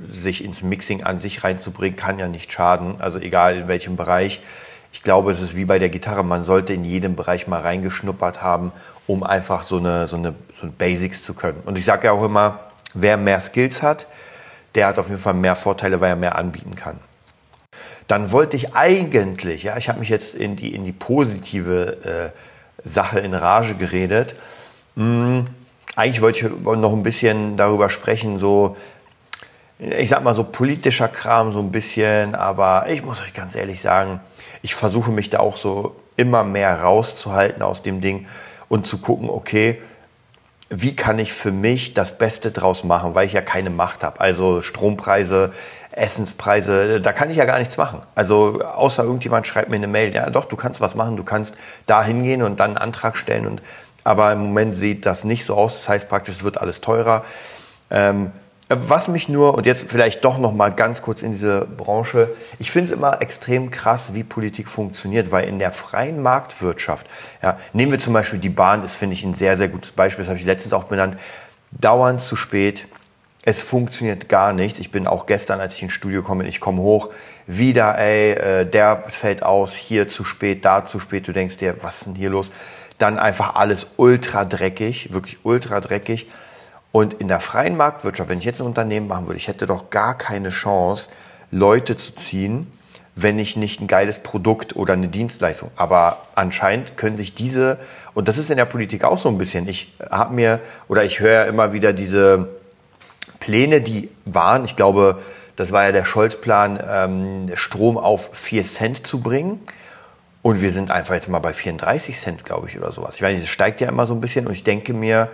sich 0.10 0.44
ins 0.44 0.62
Mixing 0.62 1.04
an 1.04 1.18
sich 1.18 1.46
reinzubringen, 1.46 1.96
kann 1.96 2.20
ja 2.20 2.28
nicht 2.28 2.52
schaden. 2.52 2.96
Also 3.00 3.18
egal 3.18 3.56
in 3.56 3.68
welchem 3.70 3.96
Bereich. 3.96 4.42
Ich 4.92 5.04
glaube, 5.04 5.32
es 5.32 5.40
ist 5.40 5.56
wie 5.56 5.64
bei 5.64 5.80
der 5.80 5.88
Gitarre. 5.88 6.26
Man 6.26 6.44
sollte 6.44 6.74
in 6.74 6.84
jedem 6.84 7.16
Bereich 7.16 7.48
mal 7.48 7.62
reingeschnuppert 7.62 8.42
haben, 8.42 8.74
um 9.08 9.24
einfach 9.24 9.64
so 9.64 9.78
eine, 9.78 10.08
so 10.08 10.18
eine, 10.18 10.36
so 10.52 10.64
eine 10.64 10.74
Basics 10.74 11.24
zu 11.24 11.36
können. 11.36 11.62
Und 11.64 11.78
ich 11.78 11.86
sage 11.86 12.08
ja 12.08 12.12
auch 12.12 12.26
immer, 12.26 12.60
wer 12.94 13.16
mehr 13.16 13.40
Skills 13.40 13.82
hat, 13.82 14.06
der 14.76 14.88
hat 14.88 15.00
auf 15.00 15.08
jeden 15.08 15.22
Fall 15.22 15.34
mehr 15.34 15.56
Vorteile, 15.56 16.02
weil 16.02 16.10
er 16.10 16.18
mehr 16.18 16.38
anbieten 16.38 16.76
kann. 16.76 17.00
Dann 18.10 18.32
wollte 18.34 18.58
ich 18.58 18.76
eigentlich, 18.76 19.64
ja, 19.64 19.78
ich 19.78 19.88
habe 19.88 20.00
mich 20.00 20.10
jetzt 20.10 20.36
in 20.36 20.58
die, 20.58 20.74
in 20.74 20.84
die 20.84 20.92
positive 20.92 22.34
äh, 22.34 22.49
Sache 22.84 23.20
in 23.20 23.34
Rage 23.34 23.76
geredet. 23.76 24.36
Hm, 24.96 25.46
eigentlich 25.96 26.22
wollte 26.22 26.48
ich 26.48 26.52
noch 26.62 26.94
ein 26.94 27.04
bisschen 27.04 27.58
darüber 27.58 27.90
sprechen, 27.90 28.38
so, 28.38 28.78
ich 29.80 30.10
sag 30.10 30.24
mal 30.24 30.36
so 30.36 30.44
politischer 30.44 31.08
Kram 31.08 31.52
so 31.52 31.60
ein 31.60 31.72
bisschen, 31.72 32.36
aber 32.36 32.86
ich 32.90 33.04
muss 33.04 33.22
euch 33.22 33.34
ganz 33.34 33.56
ehrlich 33.56 33.82
sagen, 33.82 34.20
ich 34.62 34.76
versuche 34.76 35.12
mich 35.12 35.30
da 35.30 35.40
auch 35.40 35.58
so 35.58 35.96
immer 36.16 36.44
mehr 36.44 36.82
rauszuhalten 36.82 37.62
aus 37.62 37.82
dem 37.82 38.02
Ding 38.02 38.28
und 38.68 38.86
zu 38.86 38.98
gucken, 38.98 39.30
okay, 39.30 39.82
wie 40.70 40.96
kann 40.96 41.18
ich 41.18 41.34
für 41.34 41.52
mich 41.52 41.94
das 41.94 42.18
Beste 42.18 42.52
draus 42.52 42.84
machen, 42.84 43.16
weil 43.16 43.26
ich 43.26 43.34
ja 43.34 43.42
keine 43.42 43.72
Macht 43.72 44.04
habe. 44.04 44.20
Also 44.20 44.62
Strompreise, 44.62 45.52
Essenspreise, 45.92 47.02
da 47.02 47.12
kann 47.14 47.30
ich 47.30 47.38
ja 47.38 47.46
gar 47.46 47.60
nichts 47.60 47.78
machen. 47.78 48.02
Also 48.16 48.62
außer 48.62 49.04
irgendjemand 49.04 49.48
schreibt 49.48 49.70
mir 49.70 49.76
eine 49.78 49.88
Mail, 49.88 50.14
ja 50.14 50.30
doch, 50.30 50.46
du 50.46 50.56
kannst 50.56 50.82
was 50.82 50.96
machen, 50.96 51.18
du 51.18 51.24
kannst 51.24 51.56
da 51.86 52.04
hingehen 52.04 52.44
und 52.44 52.60
dann 52.60 52.72
einen 52.72 52.78
Antrag 52.78 53.18
stellen. 53.18 53.48
Und, 53.48 53.62
aber 54.04 54.32
im 54.32 54.40
Moment 54.40 54.76
sieht 54.76 55.06
das 55.06 55.24
nicht 55.24 55.46
so 55.46 55.56
aus. 55.56 55.80
Das 55.80 55.90
heißt 55.90 56.10
praktisch, 56.10 56.36
es 56.36 56.44
wird 56.44 56.60
alles 56.60 56.82
teurer. 56.82 57.26
Ähm, 57.90 58.32
Was 58.72 59.08
mich 59.08 59.30
nur, 59.30 59.56
und 59.56 59.66
jetzt 59.66 59.90
vielleicht 59.90 60.24
doch 60.24 60.38
noch 60.38 60.54
mal 60.54 60.70
ganz 60.70 61.02
kurz 61.02 61.24
in 61.24 61.32
diese 61.32 61.66
Branche, 61.66 62.30
ich 62.60 62.70
finde 62.70 62.92
es 62.92 62.96
immer 62.96 63.20
extrem 63.20 63.72
krass, 63.72 64.14
wie 64.14 64.24
Politik 64.24 64.70
funktioniert, 64.70 65.32
weil 65.32 65.48
in 65.48 65.58
der 65.58 65.72
freien 65.72 66.22
Marktwirtschaft, 66.22 67.08
ja, 67.42 67.58
nehmen 67.74 67.92
wir 67.92 67.98
zum 67.98 68.14
Beispiel 68.14 68.38
die 68.38 68.50
Bahn, 68.50 68.84
das 68.84 68.96
finde 68.96 69.16
ich 69.16 69.24
ein 69.24 69.34
sehr, 69.34 69.58
sehr 69.58 69.70
gutes 69.70 69.92
Beispiel, 69.92 70.24
das 70.24 70.30
habe 70.30 70.40
ich 70.40 70.46
letztens 70.46 70.74
auch 70.74 70.84
benannt, 70.84 71.18
dauernd 71.72 72.22
zu 72.22 72.36
spät, 72.36 72.86
es 73.44 73.62
funktioniert 73.62 74.28
gar 74.30 74.54
nichts. 74.54 74.80
Ich 74.80 74.92
bin 74.92 75.08
auch 75.08 75.26
gestern, 75.26 75.60
als 75.60 75.74
ich 75.74 75.84
ins 75.84 75.94
Studio 75.94 76.22
komme, 76.22 76.46
ich 76.48 76.60
komme 76.60 76.82
hoch, 76.82 77.10
wieder, 77.48 77.98
ey, 77.98 78.34
äh, 78.34 78.66
der 78.66 79.06
fällt 79.08 79.44
aus, 79.44 79.76
hier 79.76 80.08
zu 80.08 80.24
spät, 80.24 80.66
da 80.66 80.86
zu 80.86 81.00
spät, 81.00 81.28
du 81.28 81.32
denkst 81.32 81.58
dir, 81.58 81.78
was 81.82 81.98
ist 81.98 82.08
denn 82.08 82.16
hier 82.16 82.30
los? 82.30 82.52
Dann 82.98 83.18
einfach 83.18 83.56
alles 83.56 83.88
ultra 83.98 84.46
dreckig, 84.46 85.14
wirklich 85.14 85.40
ultra 85.44 85.80
dreckig. 85.80 86.28
Und 86.92 87.14
in 87.14 87.28
der 87.28 87.40
freien 87.40 87.78
Marktwirtschaft, 87.78 88.30
wenn 88.30 88.40
ich 88.40 88.46
jetzt 88.46 88.60
ein 88.60 88.68
Unternehmen 88.68 89.08
machen 89.08 89.28
würde, 89.28 89.38
ich 89.38 89.48
hätte 89.48 89.68
doch 89.68 89.90
gar 89.90 90.18
keine 90.18 90.50
Chance, 90.50 91.10
Leute 91.52 91.96
zu 91.96 92.14
ziehen, 92.16 92.72
wenn 93.16 93.40
ich 93.40 93.56
nicht 93.56 93.82
ein 93.82 93.88
geiles 93.88 94.20
Produkt 94.20 94.76
oder 94.76 94.94
eine 94.94 95.08
Dienstleistung. 95.08 95.72
Aber 95.76 96.26
anscheinend 96.36 96.98
können 96.98 97.18
sich 97.18 97.36
diese, 97.36 97.78
und 98.14 98.28
das 98.28 98.38
ist 98.38 98.52
in 98.52 98.58
der 98.58 98.66
Politik 98.66 99.04
auch 99.04 99.20
so 99.20 99.30
ein 99.30 99.38
bisschen, 99.38 99.68
ich 99.68 99.94
habe 100.10 100.34
mir, 100.34 100.60
oder 100.88 101.04
ich 101.04 101.20
höre 101.20 101.46
immer 101.48 101.74
wieder 101.74 101.94
diese 101.94 102.50
Pläne, 103.40 103.82
die 103.82 104.10
waren, 104.26 104.66
ich 104.66 104.76
glaube, 104.76 105.22
das 105.56 105.72
war 105.72 105.84
ja 105.84 105.92
der 105.92 106.06
Scholz-Plan, 106.06 106.80
ähm, 106.88 107.52
Strom 107.56 107.98
auf 107.98 108.30
4 108.34 108.64
Cent 108.64 109.08
zu 109.08 109.22
bringen. 109.22 109.60
Und 110.42 110.62
wir 110.62 110.72
sind 110.72 110.90
einfach 110.90 111.16
jetzt 111.16 111.28
mal 111.28 111.40
bei 111.40 111.52
34 111.52 112.18
Cent, 112.18 112.46
glaube 112.46 112.68
ich, 112.70 112.78
oder 112.78 112.92
sowas. 112.92 113.16
Ich 113.16 113.22
meine, 113.22 113.40
das 113.40 113.50
steigt 113.50 113.82
ja 113.82 113.90
immer 113.90 114.06
so 114.06 114.14
ein 114.14 114.22
bisschen 114.22 114.48
und 114.48 114.54
ich 114.54 114.64
denke 114.64 114.94
mir, 114.94 115.30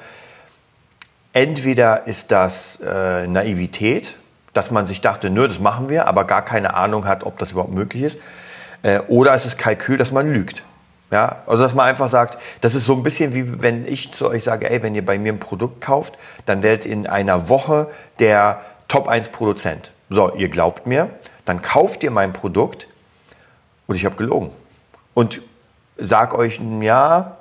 Entweder 1.36 2.08
ist 2.08 2.32
das 2.32 2.80
äh, 2.80 3.28
Naivität, 3.28 4.16
dass 4.54 4.72
man 4.72 4.86
sich 4.86 5.02
dachte, 5.02 5.30
nö, 5.30 5.50
das 5.50 5.60
machen 5.60 5.90
wir, 5.90 6.08
aber 6.08 6.24
gar 6.24 6.46
keine 6.46 6.76
Ahnung 6.76 7.06
hat, 7.06 7.26
ob 7.26 7.38
das 7.40 7.52
überhaupt 7.52 7.74
möglich 7.74 8.04
ist. 8.04 8.20
Äh, 8.84 9.00
oder 9.10 9.34
es 9.34 9.46
ist 9.46 9.58
Kalkül, 9.58 9.98
dass 9.98 10.14
man 10.14 10.32
lügt. 10.32 10.64
Ja, 11.12 11.44
also 11.46 11.64
dass 11.64 11.76
man 11.76 11.86
einfach 11.86 12.10
sagt, 12.10 12.38
das 12.62 12.74
ist 12.74 12.86
so 12.86 12.94
ein 12.94 13.04
bisschen 13.04 13.36
wie 13.36 13.62
wenn 13.62 13.88
ich 13.88 14.12
zu 14.12 14.28
euch 14.28 14.44
sage, 14.44 14.70
ey, 14.70 14.82
wenn 14.82 14.96
ihr 14.96 15.06
bei 15.06 15.20
mir 15.20 15.34
ein 15.34 15.40
Produkt 15.40 15.82
kauft, 15.82 16.16
dann 16.46 16.64
werdet 16.64 16.86
in 16.86 17.06
einer 17.06 17.48
Woche 17.48 17.88
der 18.20 18.62
Top 18.88 19.08
1 19.08 19.30
Produzent. 19.30 19.92
So, 20.10 20.34
ihr 20.36 20.50
glaubt 20.50 20.88
mir, 20.88 21.10
dann 21.46 21.62
kauft 21.62 22.04
ihr 22.04 22.12
mein 22.12 22.34
Produkt 22.34 22.88
und 23.88 23.96
ich 23.96 24.06
habe 24.06 24.16
gelogen. 24.16 24.52
Und 25.14 25.42
sag 25.98 26.34
euch, 26.34 26.60
ja, 26.82 27.38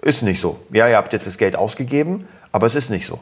ist 0.00 0.22
nicht 0.22 0.40
so. 0.40 0.58
Ja, 0.70 0.88
ihr 0.88 0.96
habt 0.96 1.12
jetzt 1.12 1.26
das 1.26 1.38
Geld 1.38 1.56
ausgegeben, 1.56 2.26
aber 2.50 2.66
es 2.66 2.74
ist 2.74 2.90
nicht 2.90 3.06
so. 3.06 3.20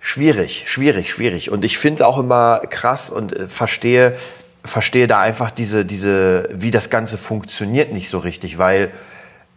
Schwierig, 0.00 0.64
schwierig, 0.66 1.12
schwierig. 1.12 1.50
Und 1.50 1.64
ich 1.64 1.78
finde 1.78 2.02
es 2.02 2.06
auch 2.06 2.18
immer 2.18 2.60
krass 2.70 3.10
und 3.10 3.34
äh, 3.34 3.48
verstehe, 3.48 4.16
verstehe 4.66 5.06
da 5.06 5.20
einfach 5.20 5.50
diese, 5.50 5.84
diese, 5.84 6.48
wie 6.52 6.70
das 6.70 6.90
Ganze 6.90 7.18
funktioniert 7.18 7.92
nicht 7.92 8.08
so 8.08 8.18
richtig, 8.18 8.58
weil 8.58 8.90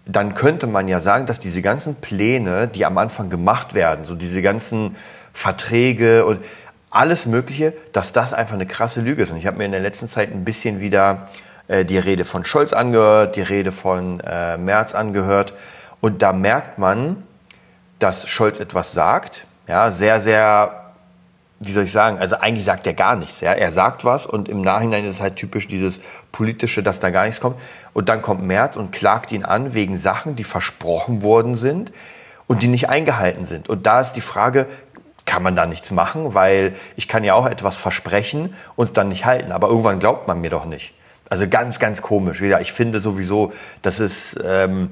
dann 0.06 0.34
könnte 0.34 0.66
man 0.68 0.88
ja 0.88 1.00
sagen, 1.00 1.26
dass 1.26 1.40
diese 1.40 1.62
ganzen 1.62 1.96
Pläne, 1.96 2.68
die 2.68 2.86
am 2.86 2.98
Anfang 2.98 3.30
gemacht 3.30 3.74
werden, 3.74 4.04
so 4.04 4.16
diese 4.16 4.42
ganzen 4.42 4.96
Verträge 5.34 6.26
und 6.26 6.40
alles 6.90 7.26
Mögliche, 7.26 7.74
dass 7.94 8.12
das 8.12 8.34
einfach 8.34 8.56
eine 8.56 8.66
krasse 8.66 9.02
Lüge 9.02 9.22
ist. 9.22 9.32
Und 9.32 9.38
ich 9.38 9.46
habe 9.46 9.58
mir 9.58 9.66
in 9.66 9.72
der 9.72 9.82
letzten 9.82 10.08
Zeit 10.08 10.32
ein 10.32 10.44
bisschen 10.44 10.80
wieder 10.80 11.28
äh, 11.68 11.86
die 11.86 12.00
Rede 12.00 12.26
von 12.26 12.44
Scholz 12.44 12.74
angehört, 12.74 13.36
die 13.36 13.42
Rede 13.42 13.72
von 13.72 14.20
äh, 14.22 14.58
Merz 14.58 14.96
angehört. 14.96 15.54
Und 16.02 16.22
da 16.22 16.34
merkt 16.34 16.80
man, 16.80 17.24
dass 18.00 18.28
Scholz 18.28 18.60
etwas 18.60 18.94
sagt, 18.94 19.46
ja, 19.68 19.92
sehr, 19.92 20.20
sehr, 20.20 20.79
wie 21.60 21.72
soll 21.72 21.84
ich 21.84 21.92
sagen, 21.92 22.18
also 22.18 22.38
eigentlich 22.38 22.66
sagt 22.66 22.88
er 22.88 22.94
gar 22.94 23.16
nichts, 23.16 23.42
ja, 23.42 23.52
er 23.52 23.72
sagt 23.72 24.06
was 24.06 24.26
und 24.26 24.48
im 24.48 24.62
Nachhinein 24.62 25.06
ist 25.06 25.16
es 25.16 25.22
halt 25.22 25.36
typisch 25.36 25.68
dieses 25.68 26.00
politische, 26.32 26.84
dass 26.84 27.00
da 27.00 27.10
gar 27.10 27.26
nichts 27.26 27.42
kommt 27.42 27.58
und 27.94 28.10
dann 28.10 28.22
kommt 28.22 28.44
Merz 28.44 28.76
und 28.76 28.92
klagt 28.92 29.32
ihn 29.32 29.44
an 29.44 29.74
wegen 29.74 29.98
Sachen, 29.98 30.36
die 30.36 30.44
versprochen 30.44 31.22
worden 31.22 31.56
sind 31.56 31.92
und 32.48 32.64
die 32.64 32.68
nicht 32.68 32.90
eingehalten 32.90 33.46
sind 33.46 33.70
und 33.70 33.86
da 33.86 34.00
ist 34.00 34.14
die 34.14 34.22
Frage, 34.22 34.68
kann 35.26 35.44
man 35.44 35.56
da 35.56 35.66
nichts 35.66 35.92
machen, 35.92 36.34
weil 36.34 36.76
ich 36.96 37.08
kann 37.08 37.24
ja 37.24 37.36
auch 37.36 37.46
etwas 37.46 37.78
versprechen 37.78 38.56
und 38.76 38.98
dann 38.98 39.10
nicht 39.10 39.26
halten, 39.26 39.52
aber 39.52 39.68
irgendwann 39.68 40.00
glaubt 40.00 40.28
man 40.28 40.42
mir 40.42 40.50
doch 40.50 40.66
nicht. 40.66 40.94
Also 41.30 41.48
ganz, 41.48 41.78
ganz 41.78 42.02
komisch. 42.02 42.42
Wieder, 42.42 42.60
ich 42.60 42.74
finde 42.74 43.00
sowieso, 43.00 43.54
das 43.84 44.00
ist 44.00 44.40
ähm, 44.44 44.90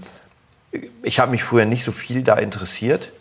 ich 1.03 1.19
habe 1.19 1.31
mich 1.31 1.43
früher 1.43 1.65
nicht 1.65 1.83
so 1.83 1.91
viel 1.91 2.23
da 2.23 2.35
interessiert. 2.35 3.11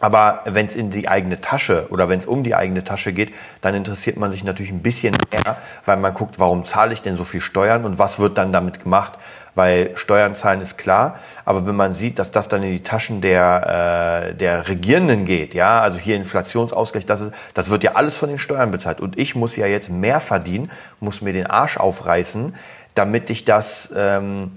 Aber 0.00 0.42
wenn 0.44 0.66
es 0.66 0.76
in 0.76 0.90
die 0.90 1.08
eigene 1.08 1.40
Tasche 1.40 1.88
oder 1.90 2.08
wenn 2.08 2.20
es 2.20 2.26
um 2.26 2.44
die 2.44 2.54
eigene 2.54 2.84
Tasche 2.84 3.12
geht, 3.12 3.34
dann 3.60 3.74
interessiert 3.74 4.16
man 4.16 4.30
sich 4.30 4.44
natürlich 4.44 4.70
ein 4.70 4.82
bisschen 4.82 5.14
mehr, 5.32 5.56
weil 5.86 5.96
man 5.96 6.14
guckt, 6.14 6.38
warum 6.38 6.64
zahle 6.64 6.92
ich 6.92 7.02
denn 7.02 7.16
so 7.16 7.24
viel 7.24 7.40
Steuern 7.40 7.84
und 7.84 7.98
was 7.98 8.20
wird 8.20 8.38
dann 8.38 8.52
damit 8.52 8.80
gemacht? 8.80 9.14
Weil 9.56 9.96
Steuern 9.96 10.36
zahlen 10.36 10.60
ist 10.60 10.78
klar, 10.78 11.18
aber 11.44 11.66
wenn 11.66 11.74
man 11.74 11.92
sieht, 11.92 12.20
dass 12.20 12.30
das 12.30 12.46
dann 12.46 12.62
in 12.62 12.70
die 12.70 12.84
Taschen 12.84 13.20
der, 13.20 14.28
äh, 14.30 14.34
der 14.34 14.68
Regierenden 14.68 15.24
geht, 15.24 15.52
ja, 15.52 15.80
also 15.80 15.98
hier 15.98 16.14
Inflationsausgleich, 16.14 17.06
das, 17.06 17.20
ist, 17.22 17.32
das 17.54 17.68
wird 17.68 17.82
ja 17.82 17.92
alles 17.92 18.16
von 18.16 18.28
den 18.28 18.38
Steuern 18.38 18.70
bezahlt. 18.70 19.00
Und 19.00 19.18
ich 19.18 19.34
muss 19.34 19.56
ja 19.56 19.66
jetzt 19.66 19.90
mehr 19.90 20.20
verdienen, 20.20 20.70
muss 21.00 21.22
mir 21.22 21.32
den 21.32 21.46
Arsch 21.46 21.76
aufreißen, 21.76 22.54
damit 22.94 23.30
ich 23.30 23.44
das... 23.44 23.92
Ähm, 23.96 24.52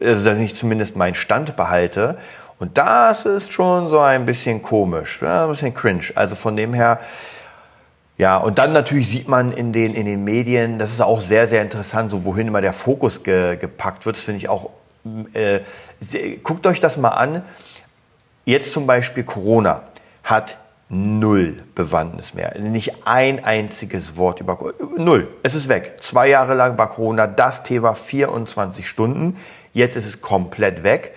also 0.00 0.28
dass 0.28 0.38
ich 0.38 0.54
zumindest 0.54 0.96
meinen 0.96 1.14
Stand 1.14 1.56
behalte. 1.56 2.18
Und 2.58 2.78
das 2.78 3.26
ist 3.26 3.52
schon 3.52 3.90
so 3.90 3.98
ein 3.98 4.24
bisschen 4.24 4.62
komisch, 4.62 5.20
ja, 5.20 5.44
ein 5.44 5.50
bisschen 5.50 5.74
cringe. 5.74 6.04
Also 6.14 6.36
von 6.36 6.56
dem 6.56 6.72
her, 6.72 7.00
ja, 8.16 8.38
und 8.38 8.58
dann 8.58 8.72
natürlich 8.72 9.10
sieht 9.10 9.28
man 9.28 9.52
in 9.52 9.72
den, 9.72 9.94
in 9.94 10.06
den 10.06 10.24
Medien, 10.24 10.78
das 10.78 10.92
ist 10.92 11.02
auch 11.02 11.20
sehr, 11.20 11.46
sehr 11.46 11.60
interessant, 11.60 12.10
so 12.10 12.24
wohin 12.24 12.48
immer 12.48 12.62
der 12.62 12.72
Fokus 12.72 13.22
ge, 13.22 13.56
gepackt 13.56 14.06
wird. 14.06 14.16
Das 14.16 14.22
finde 14.22 14.38
ich 14.38 14.48
auch, 14.48 14.70
äh, 15.34 15.60
guckt 16.42 16.66
euch 16.66 16.80
das 16.80 16.96
mal 16.96 17.10
an. 17.10 17.42
Jetzt 18.46 18.72
zum 18.72 18.86
Beispiel 18.86 19.24
Corona 19.24 19.82
hat 20.22 20.56
null 20.88 21.62
Bewandtnis 21.74 22.32
mehr. 22.32 22.58
Nicht 22.58 23.06
ein 23.06 23.44
einziges 23.44 24.16
Wort 24.16 24.40
über 24.40 24.72
Null. 24.96 25.28
Es 25.42 25.54
ist 25.54 25.68
weg. 25.68 25.96
Zwei 26.00 26.28
Jahre 26.28 26.54
lang 26.54 26.78
war 26.78 26.88
Corona 26.88 27.26
das 27.26 27.64
Thema 27.64 27.94
24 27.94 28.88
Stunden. 28.88 29.36
Jetzt 29.72 29.96
ist 29.96 30.06
es 30.06 30.22
komplett 30.22 30.84
weg. 30.84 31.12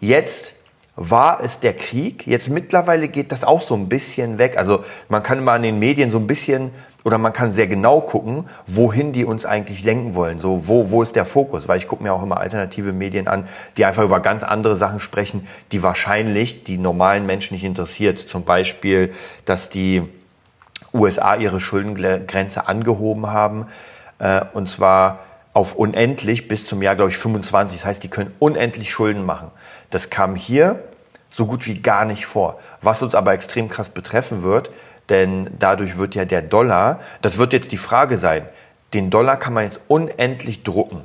Jetzt 0.00 0.54
war 0.94 1.40
es 1.42 1.58
der 1.58 1.72
Krieg. 1.72 2.26
Jetzt 2.26 2.50
mittlerweile 2.50 3.08
geht 3.08 3.32
das 3.32 3.44
auch 3.44 3.62
so 3.62 3.74
ein 3.74 3.88
bisschen 3.88 4.38
weg. 4.38 4.58
Also 4.58 4.84
man 5.08 5.22
kann 5.22 5.42
mal 5.42 5.56
in 5.56 5.62
den 5.62 5.78
Medien 5.78 6.10
so 6.10 6.18
ein 6.18 6.26
bisschen 6.26 6.70
oder 7.04 7.18
man 7.18 7.32
kann 7.32 7.52
sehr 7.52 7.66
genau 7.66 8.00
gucken, 8.00 8.44
wohin 8.66 9.12
die 9.12 9.24
uns 9.24 9.44
eigentlich 9.46 9.82
lenken 9.82 10.14
wollen. 10.14 10.38
So, 10.38 10.68
wo, 10.68 10.90
wo 10.90 11.02
ist 11.02 11.16
der 11.16 11.24
Fokus? 11.24 11.66
Weil 11.66 11.78
ich 11.78 11.88
gucke 11.88 12.02
mir 12.02 12.12
auch 12.12 12.22
immer 12.22 12.38
alternative 12.38 12.92
Medien 12.92 13.26
an, 13.26 13.48
die 13.76 13.84
einfach 13.84 14.04
über 14.04 14.20
ganz 14.20 14.42
andere 14.42 14.76
Sachen 14.76 15.00
sprechen, 15.00 15.48
die 15.72 15.82
wahrscheinlich 15.82 16.64
die 16.64 16.78
normalen 16.78 17.26
Menschen 17.26 17.54
nicht 17.54 17.64
interessiert. 17.64 18.18
Zum 18.18 18.44
Beispiel, 18.44 19.12
dass 19.46 19.70
die 19.70 20.02
USA 20.92 21.36
ihre 21.36 21.58
Schuldengrenze 21.58 22.68
angehoben 22.68 23.28
haben. 23.28 23.66
Äh, 24.18 24.42
und 24.52 24.68
zwar 24.68 25.20
auf 25.54 25.74
unendlich 25.74 26.48
bis 26.48 26.66
zum 26.66 26.82
Jahr, 26.82 26.96
glaube 26.96 27.10
ich, 27.10 27.16
25. 27.16 27.78
Das 27.78 27.86
heißt, 27.86 28.04
die 28.04 28.08
können 28.08 28.32
unendlich 28.38 28.90
Schulden 28.90 29.24
machen. 29.24 29.50
Das 29.92 30.10
kam 30.10 30.34
hier 30.34 30.82
so 31.28 31.46
gut 31.46 31.66
wie 31.66 31.80
gar 31.80 32.04
nicht 32.04 32.26
vor. 32.26 32.58
Was 32.80 33.02
uns 33.02 33.14
aber 33.14 33.32
extrem 33.32 33.68
krass 33.68 33.90
betreffen 33.90 34.42
wird, 34.42 34.70
denn 35.08 35.50
dadurch 35.58 35.98
wird 35.98 36.14
ja 36.14 36.24
der 36.24 36.42
Dollar, 36.42 37.00
das 37.20 37.38
wird 37.38 37.52
jetzt 37.52 37.72
die 37.72 37.78
Frage 37.78 38.18
sein, 38.18 38.48
den 38.94 39.10
Dollar 39.10 39.36
kann 39.36 39.52
man 39.52 39.64
jetzt 39.64 39.80
unendlich 39.88 40.62
drucken. 40.62 41.02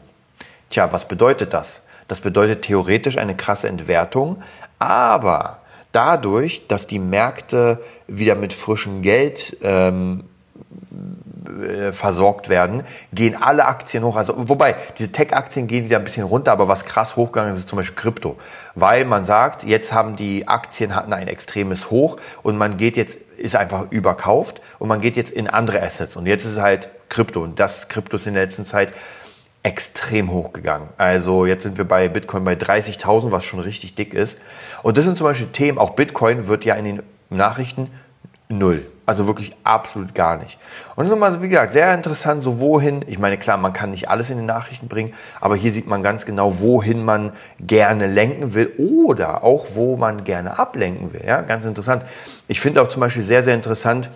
Tja, 0.69 0.91
was 0.91 1.07
bedeutet 1.07 1.53
das? 1.53 1.81
Das 2.07 2.21
bedeutet 2.21 2.63
theoretisch 2.63 3.17
eine 3.17 3.35
krasse 3.35 3.67
Entwertung, 3.67 4.41
aber 4.79 5.59
dadurch, 5.91 6.67
dass 6.67 6.87
die 6.87 6.99
Märkte 6.99 7.83
wieder 8.07 8.35
mit 8.35 8.53
frischem 8.53 9.01
Geld 9.01 9.57
ähm, 9.61 10.23
äh, 11.47 11.93
versorgt 11.93 12.49
werden, 12.49 12.83
gehen 13.13 13.41
alle 13.41 13.65
Aktien 13.65 14.03
hoch. 14.03 14.15
Also, 14.15 14.33
wobei, 14.37 14.75
diese 14.97 15.11
Tech-Aktien 15.11 15.67
gehen 15.67 15.85
wieder 15.85 15.97
ein 15.97 16.03
bisschen 16.03 16.23
runter, 16.23 16.51
aber 16.51 16.67
was 16.67 16.85
krass 16.85 17.15
hochgegangen 17.15 17.53
ist, 17.53 17.59
ist 17.59 17.69
zum 17.69 17.77
Beispiel 17.77 17.95
Krypto. 17.95 18.37
Weil 18.75 19.05
man 19.05 19.23
sagt, 19.23 19.63
jetzt 19.63 19.93
haben 19.93 20.15
die 20.15 20.47
Aktien 20.47 20.95
hatten 20.95 21.13
ein 21.13 21.27
extremes 21.27 21.89
Hoch 21.89 22.17
und 22.43 22.57
man 22.57 22.77
geht 22.77 22.97
jetzt, 22.97 23.17
ist 23.37 23.55
einfach 23.55 23.91
überkauft 23.91 24.61
und 24.79 24.87
man 24.89 25.01
geht 25.01 25.15
jetzt 25.15 25.31
in 25.31 25.47
andere 25.47 25.81
Assets. 25.81 26.17
Und 26.17 26.25
jetzt 26.25 26.45
ist 26.45 26.59
halt 26.59 26.89
Krypto. 27.09 27.41
Und 27.41 27.59
das 27.59 27.87
Krypto 27.87 28.17
ist 28.17 28.27
in 28.27 28.33
der 28.33 28.43
letzten 28.43 28.65
Zeit 28.65 28.93
extrem 29.63 30.31
hochgegangen. 30.31 30.89
Also 30.97 31.45
jetzt 31.45 31.63
sind 31.63 31.77
wir 31.77 31.85
bei 31.85 32.07
Bitcoin 32.09 32.43
bei 32.43 32.53
30.000, 32.53 33.31
was 33.31 33.45
schon 33.45 33.59
richtig 33.59 33.95
dick 33.95 34.13
ist. 34.13 34.39
Und 34.83 34.97
das 34.97 35.05
sind 35.05 35.17
zum 35.17 35.25
Beispiel 35.25 35.47
Themen, 35.47 35.77
auch 35.77 35.91
Bitcoin 35.91 36.47
wird 36.47 36.65
ja 36.65 36.75
in 36.75 36.85
den 36.85 37.03
Nachrichten 37.29 37.89
null 38.49 38.85
Also 39.07 39.25
wirklich 39.25 39.55
absolut 39.63 40.13
gar 40.13 40.35
nicht. 40.35 40.59
Und 40.97 41.05
das 41.05 41.11
ist 41.11 41.15
immer, 41.15 41.41
wie 41.41 41.47
gesagt, 41.47 41.71
sehr 41.71 41.93
interessant, 41.93 42.43
so 42.43 42.59
wohin, 42.59 43.05
ich 43.07 43.17
meine, 43.17 43.37
klar, 43.37 43.55
man 43.55 43.71
kann 43.71 43.91
nicht 43.91 44.09
alles 44.09 44.29
in 44.29 44.35
den 44.35 44.45
Nachrichten 44.45 44.89
bringen, 44.89 45.13
aber 45.39 45.55
hier 45.55 45.71
sieht 45.71 45.87
man 45.87 46.03
ganz 46.03 46.25
genau, 46.25 46.59
wohin 46.59 47.05
man 47.05 47.31
gerne 47.57 48.07
lenken 48.07 48.53
will 48.53 48.73
oder 48.77 49.45
auch, 49.45 49.67
wo 49.75 49.95
man 49.95 50.25
gerne 50.25 50.59
ablenken 50.59 51.13
will. 51.13 51.23
Ja, 51.25 51.41
ganz 51.41 51.63
interessant. 51.63 52.03
Ich 52.49 52.59
finde 52.59 52.81
auch 52.81 52.89
zum 52.89 52.99
Beispiel 52.99 53.23
sehr, 53.23 53.43
sehr 53.43 53.55
interessant, 53.55 54.09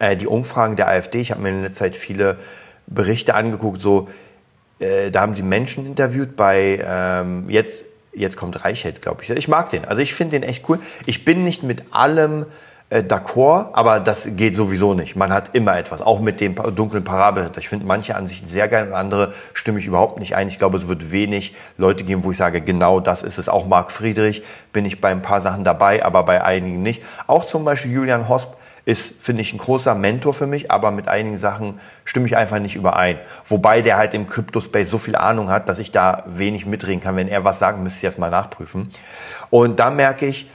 äh, 0.00 0.18
die 0.18 0.26
Umfragen 0.26 0.76
der 0.76 0.88
AfD. 0.88 1.22
Ich 1.22 1.30
habe 1.30 1.40
mir 1.40 1.48
in 1.48 1.62
letzter 1.62 1.84
Zeit 1.84 1.96
viele 1.96 2.36
Berichte 2.86 3.34
angeguckt, 3.34 3.80
so, 3.80 4.08
äh, 4.80 5.10
da 5.12 5.22
haben 5.22 5.34
sie 5.34 5.42
Menschen 5.42 5.86
interviewt 5.86 6.36
bei, 6.36 6.78
ähm, 6.86 7.48
jetzt, 7.48 7.86
jetzt 8.12 8.36
kommt 8.36 8.66
Reichelt, 8.66 9.00
glaube 9.00 9.22
ich. 9.22 9.30
Ich 9.30 9.48
mag 9.48 9.70
den. 9.70 9.86
Also 9.86 10.02
ich 10.02 10.12
finde 10.12 10.38
den 10.38 10.42
echt 10.46 10.68
cool. 10.68 10.78
Ich 11.06 11.24
bin 11.24 11.42
nicht 11.42 11.62
mit 11.62 11.86
allem, 11.90 12.44
äh, 12.94 13.02
d'accord, 13.02 13.70
aber 13.72 13.98
das 13.98 14.28
geht 14.36 14.54
sowieso 14.54 14.94
nicht. 14.94 15.16
Man 15.16 15.32
hat 15.32 15.50
immer 15.52 15.76
etwas, 15.76 16.00
auch 16.00 16.20
mit 16.20 16.40
dem 16.40 16.54
dunklen 16.54 17.02
Parabelritter. 17.02 17.58
Ich 17.58 17.68
finde 17.68 17.86
manche 17.86 18.14
Ansichten 18.14 18.48
sehr 18.48 18.68
geil 18.68 18.86
und 18.86 18.94
andere 18.94 19.32
stimme 19.52 19.80
ich 19.80 19.86
überhaupt 19.86 20.20
nicht 20.20 20.36
ein. 20.36 20.46
Ich 20.46 20.60
glaube, 20.60 20.76
es 20.76 20.86
wird 20.86 21.10
wenig 21.10 21.56
Leute 21.76 22.04
geben, 22.04 22.22
wo 22.22 22.30
ich 22.30 22.36
sage, 22.36 22.60
genau 22.60 23.00
das 23.00 23.24
ist 23.24 23.38
es. 23.38 23.48
Auch 23.48 23.66
Marc 23.66 23.90
Friedrich 23.90 24.44
bin 24.72 24.84
ich 24.84 25.00
bei 25.00 25.10
ein 25.10 25.22
paar 25.22 25.40
Sachen 25.40 25.64
dabei, 25.64 26.04
aber 26.04 26.22
bei 26.22 26.44
einigen 26.44 26.82
nicht. 26.82 27.02
Auch 27.26 27.44
zum 27.44 27.64
Beispiel 27.64 27.90
Julian 27.90 28.28
Hosp 28.28 28.54
ist, 28.84 29.20
finde 29.20 29.42
ich, 29.42 29.52
ein 29.52 29.58
großer 29.58 29.94
Mentor 29.96 30.34
für 30.34 30.46
mich, 30.46 30.70
aber 30.70 30.92
mit 30.92 31.08
einigen 31.08 31.38
Sachen 31.38 31.80
stimme 32.04 32.26
ich 32.26 32.36
einfach 32.36 32.60
nicht 32.60 32.76
überein. 32.76 33.18
Wobei 33.46 33.82
der 33.82 33.96
halt 33.96 34.14
im 34.14 34.28
Crypto-Space 34.28 34.88
so 34.88 34.98
viel 34.98 35.16
Ahnung 35.16 35.50
hat, 35.50 35.68
dass 35.68 35.80
ich 35.80 35.90
da 35.90 36.22
wenig 36.26 36.66
mitreden 36.66 37.00
kann. 37.00 37.16
Wenn 37.16 37.28
er 37.28 37.44
was 37.44 37.58
sagt, 37.58 37.80
müsste 37.80 37.98
ich 37.98 38.04
erst 38.04 38.18
mal 38.18 38.30
nachprüfen. 38.30 38.90
Und 39.50 39.80
da 39.80 39.90
merke 39.90 40.26
ich, 40.26 40.48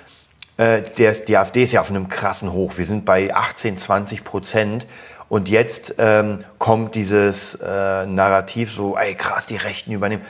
äh, 0.60 0.82
der, 0.98 1.14
die 1.14 1.38
AfD 1.38 1.64
ist 1.64 1.72
ja 1.72 1.80
auf 1.80 1.90
einem 1.90 2.10
krassen 2.10 2.52
Hoch. 2.52 2.78
Wir 2.78 2.86
sind 2.86 3.06
bei 3.06 3.34
18, 3.34 3.78
20 3.78 4.26
Prozent. 4.26 4.88
Und 5.30 5.48
jetzt 5.48 5.96
ähm, 6.00 6.40
kommt 6.58 6.96
dieses 6.96 7.56
äh, 7.56 8.06
Narrativ 8.06 8.72
so, 8.72 8.98
ey 8.98 9.16
krass, 9.16 9.46
die 9.46 9.56
Rechten 9.56 9.94
übernehmen. 9.94 10.24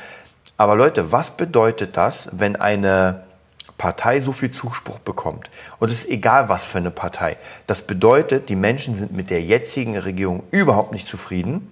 Aber 0.56 0.76
Leute, 0.76 1.12
was 1.12 1.32
bedeutet 1.32 1.98
das, 1.98 2.30
wenn 2.34 2.56
eine 2.58 3.24
Partei 3.80 4.20
so 4.20 4.32
viel 4.32 4.52
Zuspruch 4.52 5.00
bekommt? 5.00 5.50
Und 5.80 5.90
es 5.90 6.04
ist 6.04 6.10
egal, 6.10 6.48
was 6.48 6.66
für 6.66 6.78
eine 6.78 6.92
Partei. 6.92 7.38
Das 7.66 7.82
bedeutet, 7.82 8.50
die 8.50 8.56
Menschen 8.56 8.98
sind 8.98 9.12
mit 9.12 9.32
der 9.32 9.42
jetzigen 9.42 9.98
Regierung 9.98 10.44
überhaupt 10.52 10.92
nicht 10.92 11.08
zufrieden 11.08 11.72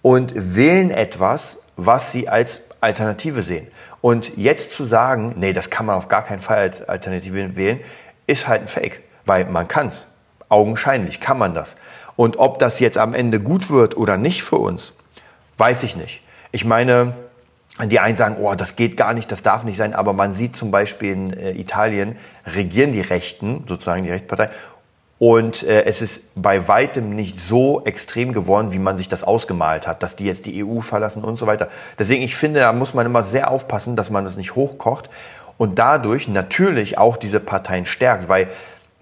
und 0.00 0.32
wählen 0.36 0.92
etwas, 0.92 1.58
was 1.76 2.12
sie 2.12 2.28
als 2.28 2.60
Alternative 2.84 3.42
sehen. 3.42 3.66
Und 4.00 4.36
jetzt 4.36 4.72
zu 4.72 4.84
sagen, 4.84 5.34
nee, 5.36 5.52
das 5.52 5.70
kann 5.70 5.86
man 5.86 5.96
auf 5.96 6.08
gar 6.08 6.22
keinen 6.22 6.40
Fall 6.40 6.58
als 6.58 6.86
Alternative 6.88 7.56
wählen, 7.56 7.80
ist 8.26 8.46
halt 8.46 8.62
ein 8.62 8.68
Fake, 8.68 9.00
weil 9.24 9.46
man 9.46 9.66
kann's. 9.66 10.06
Augenscheinlich 10.48 11.20
kann 11.20 11.38
man 11.38 11.54
das. 11.54 11.76
Und 12.16 12.38
ob 12.38 12.58
das 12.58 12.78
jetzt 12.78 12.98
am 12.98 13.14
Ende 13.14 13.40
gut 13.40 13.70
wird 13.70 13.96
oder 13.96 14.16
nicht 14.16 14.44
für 14.44 14.56
uns, 14.56 14.92
weiß 15.58 15.82
ich 15.82 15.96
nicht. 15.96 16.22
Ich 16.52 16.64
meine, 16.64 17.14
die 17.82 17.98
einen 17.98 18.16
sagen, 18.16 18.36
oh, 18.38 18.54
das 18.54 18.76
geht 18.76 18.96
gar 18.96 19.14
nicht, 19.14 19.32
das 19.32 19.42
darf 19.42 19.64
nicht 19.64 19.76
sein, 19.76 19.94
aber 19.94 20.12
man 20.12 20.32
sieht 20.32 20.54
zum 20.54 20.70
Beispiel 20.70 21.12
in 21.12 21.32
äh, 21.32 21.52
Italien, 21.52 22.16
regieren 22.46 22.92
die 22.92 23.00
Rechten, 23.00 23.64
sozusagen 23.66 24.04
die 24.04 24.10
Rechtspartei, 24.10 24.50
und 25.18 25.62
äh, 25.62 25.84
es 25.84 26.02
ist 26.02 26.30
bei 26.34 26.66
weitem 26.66 27.14
nicht 27.14 27.40
so 27.40 27.84
extrem 27.84 28.32
geworden, 28.32 28.72
wie 28.72 28.78
man 28.78 28.96
sich 28.96 29.08
das 29.08 29.22
ausgemalt 29.24 29.86
hat, 29.86 30.02
dass 30.02 30.16
die 30.16 30.24
jetzt 30.24 30.46
die 30.46 30.64
EU 30.64 30.80
verlassen 30.80 31.22
und 31.22 31.36
so 31.36 31.46
weiter. 31.46 31.68
Deswegen, 31.98 32.22
ich 32.22 32.34
finde, 32.34 32.60
da 32.60 32.72
muss 32.72 32.94
man 32.94 33.06
immer 33.06 33.22
sehr 33.22 33.50
aufpassen, 33.50 33.96
dass 33.96 34.10
man 34.10 34.24
das 34.24 34.36
nicht 34.36 34.56
hochkocht 34.56 35.08
und 35.56 35.78
dadurch 35.78 36.28
natürlich 36.28 36.98
auch 36.98 37.16
diese 37.16 37.40
Parteien 37.40 37.86
stärkt, 37.86 38.28
weil 38.28 38.48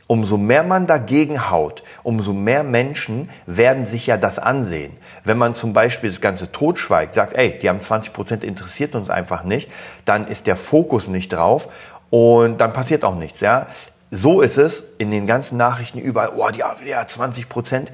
umso 0.06 0.36
mehr 0.36 0.62
man 0.62 0.86
dagegen 0.86 1.50
haut, 1.50 1.82
umso 2.02 2.34
mehr 2.34 2.64
Menschen 2.64 3.30
werden 3.46 3.86
sich 3.86 4.06
ja 4.06 4.18
das 4.18 4.38
ansehen. 4.38 4.92
Wenn 5.24 5.38
man 5.38 5.54
zum 5.54 5.72
Beispiel 5.72 6.10
das 6.10 6.20
Ganze 6.20 6.52
totschweigt, 6.52 7.14
sagt, 7.14 7.32
ey, 7.32 7.58
die 7.58 7.70
haben 7.70 7.80
20 7.80 8.12
Prozent, 8.12 8.44
interessiert 8.44 8.94
uns 8.94 9.08
einfach 9.08 9.44
nicht, 9.44 9.70
dann 10.04 10.26
ist 10.26 10.46
der 10.46 10.56
Fokus 10.56 11.08
nicht 11.08 11.32
drauf 11.32 11.68
und 12.10 12.60
dann 12.60 12.74
passiert 12.74 13.04
auch 13.04 13.14
nichts. 13.14 13.40
Ja? 13.40 13.68
So 14.14 14.42
ist 14.42 14.58
es 14.58 14.84
in 14.98 15.10
den 15.10 15.26
ganzen 15.26 15.56
Nachrichten 15.56 15.98
überall, 15.98 16.32
oh, 16.36 16.46
die 16.50 16.62
AfD 16.64 16.94
hat 16.94 17.08
20 17.08 17.48
Prozent. 17.48 17.92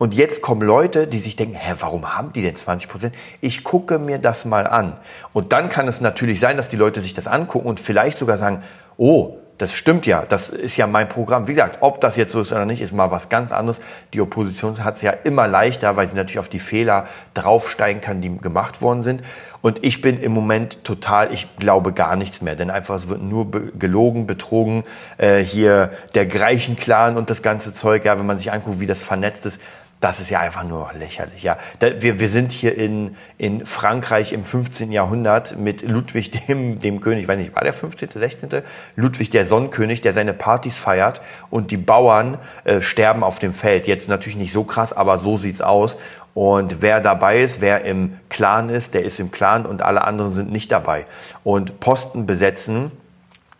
Und 0.00 0.14
jetzt 0.14 0.42
kommen 0.42 0.62
Leute, 0.62 1.06
die 1.06 1.20
sich 1.20 1.36
denken, 1.36 1.54
hä, 1.54 1.74
warum 1.78 2.12
haben 2.16 2.32
die 2.32 2.42
denn 2.42 2.56
20 2.56 2.88
Prozent? 2.88 3.14
Ich 3.40 3.62
gucke 3.62 4.00
mir 4.00 4.18
das 4.18 4.44
mal 4.44 4.66
an. 4.66 4.96
Und 5.32 5.52
dann 5.52 5.68
kann 5.68 5.86
es 5.86 6.00
natürlich 6.00 6.40
sein, 6.40 6.56
dass 6.56 6.70
die 6.70 6.76
Leute 6.76 7.00
sich 7.00 7.14
das 7.14 7.28
angucken 7.28 7.68
und 7.68 7.78
vielleicht 7.78 8.18
sogar 8.18 8.36
sagen, 8.36 8.64
oh, 8.96 9.36
das 9.60 9.74
stimmt 9.74 10.06
ja, 10.06 10.24
das 10.26 10.48
ist 10.48 10.78
ja 10.78 10.86
mein 10.86 11.06
Programm. 11.06 11.46
Wie 11.46 11.52
gesagt, 11.52 11.78
ob 11.80 12.00
das 12.00 12.16
jetzt 12.16 12.32
so 12.32 12.40
ist 12.40 12.50
oder 12.50 12.64
nicht, 12.64 12.80
ist 12.80 12.94
mal 12.94 13.10
was 13.10 13.28
ganz 13.28 13.52
anderes. 13.52 13.80
Die 14.14 14.22
Opposition 14.22 14.82
hat 14.82 14.96
es 14.96 15.02
ja 15.02 15.10
immer 15.10 15.46
leichter, 15.48 15.96
weil 15.98 16.08
sie 16.08 16.16
natürlich 16.16 16.38
auf 16.38 16.48
die 16.48 16.58
Fehler 16.58 17.06
draufsteigen 17.34 18.00
kann, 18.00 18.22
die 18.22 18.34
gemacht 18.38 18.80
worden 18.80 19.02
sind. 19.02 19.22
Und 19.60 19.84
ich 19.84 20.00
bin 20.00 20.18
im 20.18 20.32
Moment 20.32 20.82
total, 20.82 21.30
ich 21.30 21.46
glaube 21.58 21.92
gar 21.92 22.16
nichts 22.16 22.40
mehr, 22.40 22.56
denn 22.56 22.70
einfach 22.70 22.94
es 22.94 23.10
wird 23.10 23.22
nur 23.22 23.50
be 23.50 23.70
gelogen, 23.78 24.26
betrogen. 24.26 24.84
Äh, 25.18 25.40
hier 25.40 25.90
der 26.14 26.24
Greichen-Clan 26.24 27.18
und 27.18 27.28
das 27.28 27.42
ganze 27.42 27.74
Zeug, 27.74 28.06
ja, 28.06 28.18
wenn 28.18 28.24
man 28.24 28.38
sich 28.38 28.52
anguckt, 28.52 28.80
wie 28.80 28.86
das 28.86 29.02
vernetzt 29.02 29.44
ist, 29.44 29.60
das 30.00 30.18
ist 30.18 30.30
ja 30.30 30.40
einfach 30.40 30.64
nur 30.64 30.90
lächerlich. 30.98 31.42
Ja, 31.42 31.58
wir, 31.78 32.18
wir 32.18 32.28
sind 32.28 32.52
hier 32.52 32.76
in, 32.76 33.16
in 33.36 33.66
Frankreich 33.66 34.32
im 34.32 34.44
15. 34.44 34.92
Jahrhundert 34.92 35.58
mit 35.58 35.82
Ludwig 35.82 36.30
dem, 36.30 36.80
dem 36.80 37.00
König, 37.02 37.28
weiß 37.28 37.38
nicht, 37.38 37.54
war 37.54 37.64
der 37.64 37.74
15., 37.74 38.08
16.? 38.10 38.62
Ludwig 38.96 39.28
der 39.28 39.44
Sonnenkönig, 39.44 40.00
der 40.00 40.14
seine 40.14 40.32
Partys 40.32 40.78
feiert 40.78 41.20
und 41.50 41.70
die 41.70 41.76
Bauern 41.76 42.38
äh, 42.64 42.80
sterben 42.80 43.22
auf 43.22 43.38
dem 43.38 43.52
Feld. 43.52 43.86
Jetzt 43.86 44.08
natürlich 44.08 44.36
nicht 44.36 44.52
so 44.52 44.64
krass, 44.64 44.94
aber 44.94 45.18
so 45.18 45.36
sieht's 45.36 45.60
aus. 45.60 45.98
Und 46.32 46.80
wer 46.80 47.00
dabei 47.00 47.42
ist, 47.42 47.60
wer 47.60 47.84
im 47.84 48.18
Clan 48.30 48.70
ist, 48.70 48.94
der 48.94 49.04
ist 49.04 49.20
im 49.20 49.30
Clan 49.30 49.66
und 49.66 49.82
alle 49.82 50.04
anderen 50.04 50.32
sind 50.32 50.50
nicht 50.50 50.72
dabei. 50.72 51.04
Und 51.44 51.80
Posten 51.80 52.24
besetzen 52.24 52.90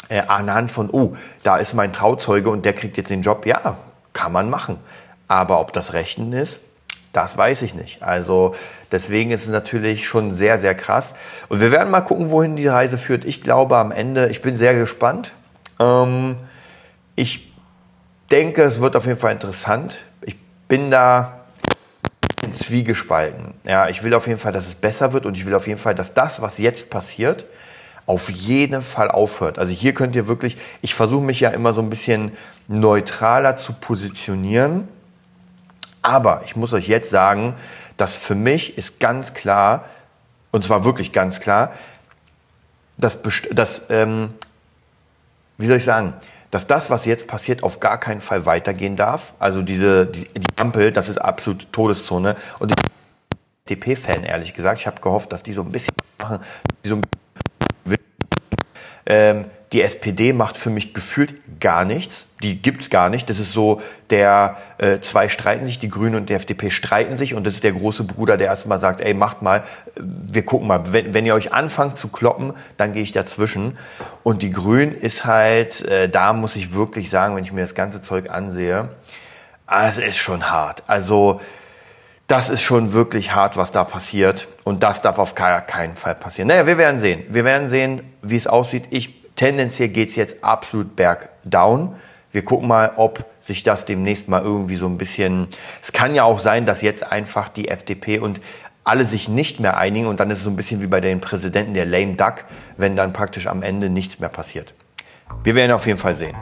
äh, 0.09 0.22
anhand 0.26 0.70
von, 0.70 0.88
oh, 0.90 1.16
da 1.42 1.59
ist 1.59 1.74
mein 1.74 1.92
Trauzeuge 1.92 2.48
und 2.48 2.64
der 2.64 2.72
kriegt 2.72 2.96
jetzt 2.96 3.11
den 3.11 3.20
Job. 3.20 3.44
Ja, 3.44 3.76
kann 4.14 4.33
man 4.33 4.48
machen. 4.48 4.79
Aber 5.31 5.61
ob 5.61 5.73
das 5.73 5.93
Rechten 5.93 6.33
ist, 6.33 6.59
das 7.12 7.38
weiß 7.38 7.62
ich 7.62 7.73
nicht. 7.73 8.03
Also 8.03 8.57
deswegen 8.90 9.31
ist 9.31 9.45
es 9.45 9.49
natürlich 9.49 10.05
schon 10.05 10.33
sehr, 10.33 10.59
sehr 10.59 10.75
krass. 10.75 11.14
Und 11.49 11.61
wir 11.61 11.71
werden 11.71 11.88
mal 11.88 12.01
gucken, 12.01 12.31
wohin 12.31 12.57
die 12.57 12.66
Reise 12.66 12.99
führt. 12.99 13.25
Ich 13.25 13.40
glaube 13.40 13.77
am 13.77 13.93
Ende, 13.93 14.29
ich 14.29 14.43
bin 14.43 14.57
sehr 14.57 14.75
gespannt. 14.75 15.31
Ähm, 15.79 16.35
ich 17.14 17.53
denke, 18.33 18.64
es 18.64 18.81
wird 18.81 18.97
auf 18.97 19.07
jeden 19.07 19.21
Fall 19.21 19.31
interessant. 19.31 20.01
Ich 20.23 20.37
bin 20.66 20.90
da 20.90 21.43
zwiegespalten. 22.53 23.55
Ja, 23.62 23.88
ich 23.88 24.03
will 24.03 24.14
auf 24.14 24.27
jeden 24.27 24.40
Fall, 24.40 24.51
dass 24.51 24.66
es 24.66 24.75
besser 24.75 25.12
wird 25.12 25.27
und 25.27 25.37
ich 25.37 25.47
will 25.47 25.55
auf 25.55 25.69
jeden 25.69 25.79
Fall, 25.79 25.95
dass 25.95 26.12
das, 26.12 26.43
was 26.43 26.59
jetzt 26.59 26.90
passiert, 26.90 27.47
auf 28.07 28.31
jeden 28.31 28.83
Fall 28.83 29.12
aufhört. 29.12 29.61
Also 29.61 29.73
hier 29.73 29.95
könnt 29.95 30.16
ihr 30.16 30.27
wirklich, 30.27 30.57
ich 30.83 30.97
versuche 30.97 31.23
mich 31.23 31.38
ja 31.38 31.51
immer 31.51 31.73
so 31.73 31.83
ein 31.83 31.88
bisschen 31.88 32.33
neutraler 32.66 33.55
zu 33.55 33.75
positionieren 33.75 34.88
aber 36.03 36.43
ich 36.45 36.57
muss 36.57 36.73
euch 36.73 36.89
jetzt 36.89 37.11
sagen, 37.11 37.55
dass 37.97 38.17
für 38.17 38.35
mich 38.35 38.79
ist 38.79 39.01
ganz 39.01 39.35
klar, 39.35 39.85
und 40.51 40.65
zwar 40.65 40.85
wirklich 40.85 41.13
ganz 41.13 41.41
klar, 41.41 41.73
dass, 42.97 43.21
dass 43.53 43.87
ähm, 43.91 44.35
wie 45.59 45.67
soll 45.67 45.77
ich 45.77 45.85
sagen, 45.85 46.15
dass 46.51 46.67
das, 46.67 46.91
was 46.91 47.05
jetzt 47.05 47.27
passiert, 47.29 47.63
auf 47.63 47.79
gar 47.81 47.99
keinen 47.99 48.21
Fall 48.21 48.45
weitergehen 48.45 48.97
darf. 48.97 49.35
Also 49.39 49.63
diese 49.63 50.07
die, 50.07 50.27
die 50.27 50.47
Ampel, 50.57 50.91
das 50.91 51.09
ist 51.09 51.19
absolut 51.19 51.73
Todeszone. 51.73 52.35
Und 52.59 52.73
ich 52.73 53.77
DP-Fan, 53.77 54.25
ehrlich 54.25 54.53
gesagt, 54.53 54.81
ich 54.81 54.87
habe 54.87 55.01
gehofft, 55.01 55.33
dass 55.33 55.43
die 55.43 55.53
so 55.53 55.63
ein 55.63 55.71
bisschen 55.71 55.95
machen, 56.19 56.41
die 56.85 56.89
so 56.89 56.97
ein 56.97 57.03
ähm, 59.07 59.45
die 59.72 59.83
SPD 59.83 60.33
macht 60.33 60.56
für 60.56 60.70
mich 60.70 60.94
gefühlt 60.94 61.61
gar 61.61 61.85
nichts. 61.85 62.26
Die 62.42 62.61
gibt's 62.61 62.90
gar 62.90 63.09
nicht. 63.09 63.30
Das 63.30 63.38
ist 63.38 63.52
so, 63.52 63.80
der 64.09 64.56
äh, 64.78 64.98
zwei 64.98 65.28
streiten 65.28 65.64
sich, 65.64 65.78
die 65.78 65.88
Grünen 65.88 66.16
und 66.16 66.28
die 66.28 66.35
FDP 66.35 66.70
streiten 66.70 67.14
sich 67.14 67.35
und 67.35 67.46
das 67.46 67.54
ist 67.54 67.62
der 67.62 67.72
große 67.72 68.02
Bruder, 68.02 68.37
der 68.37 68.48
erstmal 68.48 68.80
sagt, 68.80 69.00
ey, 69.00 69.14
macht 69.14 69.42
mal, 69.42 69.62
wir 69.96 70.44
gucken 70.44 70.66
mal. 70.66 70.92
Wenn, 70.92 71.14
wenn 71.14 71.24
ihr 71.24 71.35
euch 71.35 71.52
anfangt 71.52 71.98
zu 71.98 72.09
kloppen, 72.09 72.54
dann 72.78 72.92
gehe 72.94 73.02
ich 73.02 73.12
dazwischen. 73.12 73.78
Und 74.24 74.42
die 74.42 74.50
Grünen 74.50 74.92
ist 74.92 75.24
halt, 75.24 75.85
äh, 75.85 76.09
da 76.09 76.33
muss 76.33 76.56
ich 76.56 76.74
wirklich 76.74 77.09
sagen, 77.09 77.37
wenn 77.37 77.44
ich 77.44 77.52
mir 77.52 77.61
das 77.61 77.76
ganze 77.76 78.00
Zeug 78.00 78.28
ansehe, 78.28 78.88
ah, 79.66 79.87
es 79.87 79.98
ist 79.98 80.16
schon 80.16 80.50
hart. 80.50 80.83
Also 80.88 81.40
das 82.26 82.50
ist 82.50 82.62
schon 82.62 82.92
wirklich 82.92 83.35
hart, 83.35 83.56
was 83.56 83.70
da 83.70 83.85
passiert. 83.85 84.48
Und 84.64 84.83
das 84.83 85.00
darf 85.00 85.18
auf 85.18 85.37
keinen 85.37 85.94
Fall 85.94 86.16
passieren. 86.16 86.48
Naja, 86.48 86.66
wir 86.66 86.78
werden 86.78 86.98
sehen. 86.98 87.22
Wir 87.28 87.44
werden 87.44 87.68
sehen, 87.68 88.02
wie 88.22 88.37
es 88.37 88.48
aussieht. 88.48 88.85
Ich 88.90 89.19
Tendenziell 89.40 89.88
geht's 89.88 90.16
jetzt 90.16 90.44
absolut 90.44 90.96
bergdown. 90.96 91.96
Wir 92.31 92.44
gucken 92.44 92.68
mal, 92.68 92.92
ob 92.96 93.24
sich 93.40 93.62
das 93.62 93.87
demnächst 93.87 94.29
mal 94.29 94.42
irgendwie 94.42 94.76
so 94.76 94.85
ein 94.85 94.98
bisschen. 94.98 95.48
Es 95.81 95.94
kann 95.94 96.14
ja 96.14 96.24
auch 96.24 96.40
sein, 96.40 96.66
dass 96.66 96.83
jetzt 96.83 97.11
einfach 97.11 97.48
die 97.48 97.68
FDP 97.68 98.18
und 98.18 98.38
alle 98.85 99.07
sich 99.07 99.31
nicht 99.31 99.59
mehr 99.59 99.79
einigen 99.79 100.09
und 100.09 100.20
dann 100.20 100.31
ist 100.31 100.40
es 100.40 100.44
so 100.44 100.50
ein 100.50 100.57
bisschen 100.57 100.83
wie 100.83 100.88
bei 100.88 101.00
den 101.00 101.22
Präsidenten 101.22 101.72
der 101.72 101.87
Lame 101.87 102.16
Duck, 102.16 102.44
wenn 102.76 102.96
dann 102.96 103.14
praktisch 103.14 103.46
am 103.46 103.62
Ende 103.62 103.88
nichts 103.88 104.20
mehr 104.20 104.29
passiert. 104.29 104.74
Wir 105.42 105.55
werden 105.55 105.72
auf 105.72 105.87
jeden 105.87 105.98
Fall 105.98 106.14
sehen. 106.14 106.37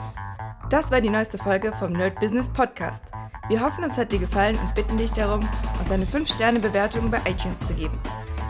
Das 0.69 0.91
war 0.91 0.99
die 0.99 1.09
neueste 1.09 1.37
Folge 1.37 1.71
vom 1.79 1.93
Nerd 1.93 2.19
Business 2.19 2.49
Podcast. 2.49 3.03
Wir 3.47 3.61
hoffen, 3.61 3.85
es 3.85 3.95
hat 3.95 4.11
dir 4.11 4.19
gefallen 4.19 4.59
und 4.61 4.75
bitten 4.75 4.97
dich 4.97 5.13
darum, 5.13 5.47
uns 5.79 5.89
eine 5.89 6.03
5-Sterne-Bewertung 6.03 7.09
bei 7.09 7.19
iTunes 7.19 7.65
zu 7.65 7.73
geben. 7.75 7.97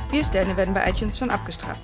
Vier 0.10 0.24
Sterne 0.24 0.58
werden 0.58 0.74
bei 0.74 0.90
iTunes 0.90 1.20
schon 1.20 1.30
abgestraft. 1.30 1.84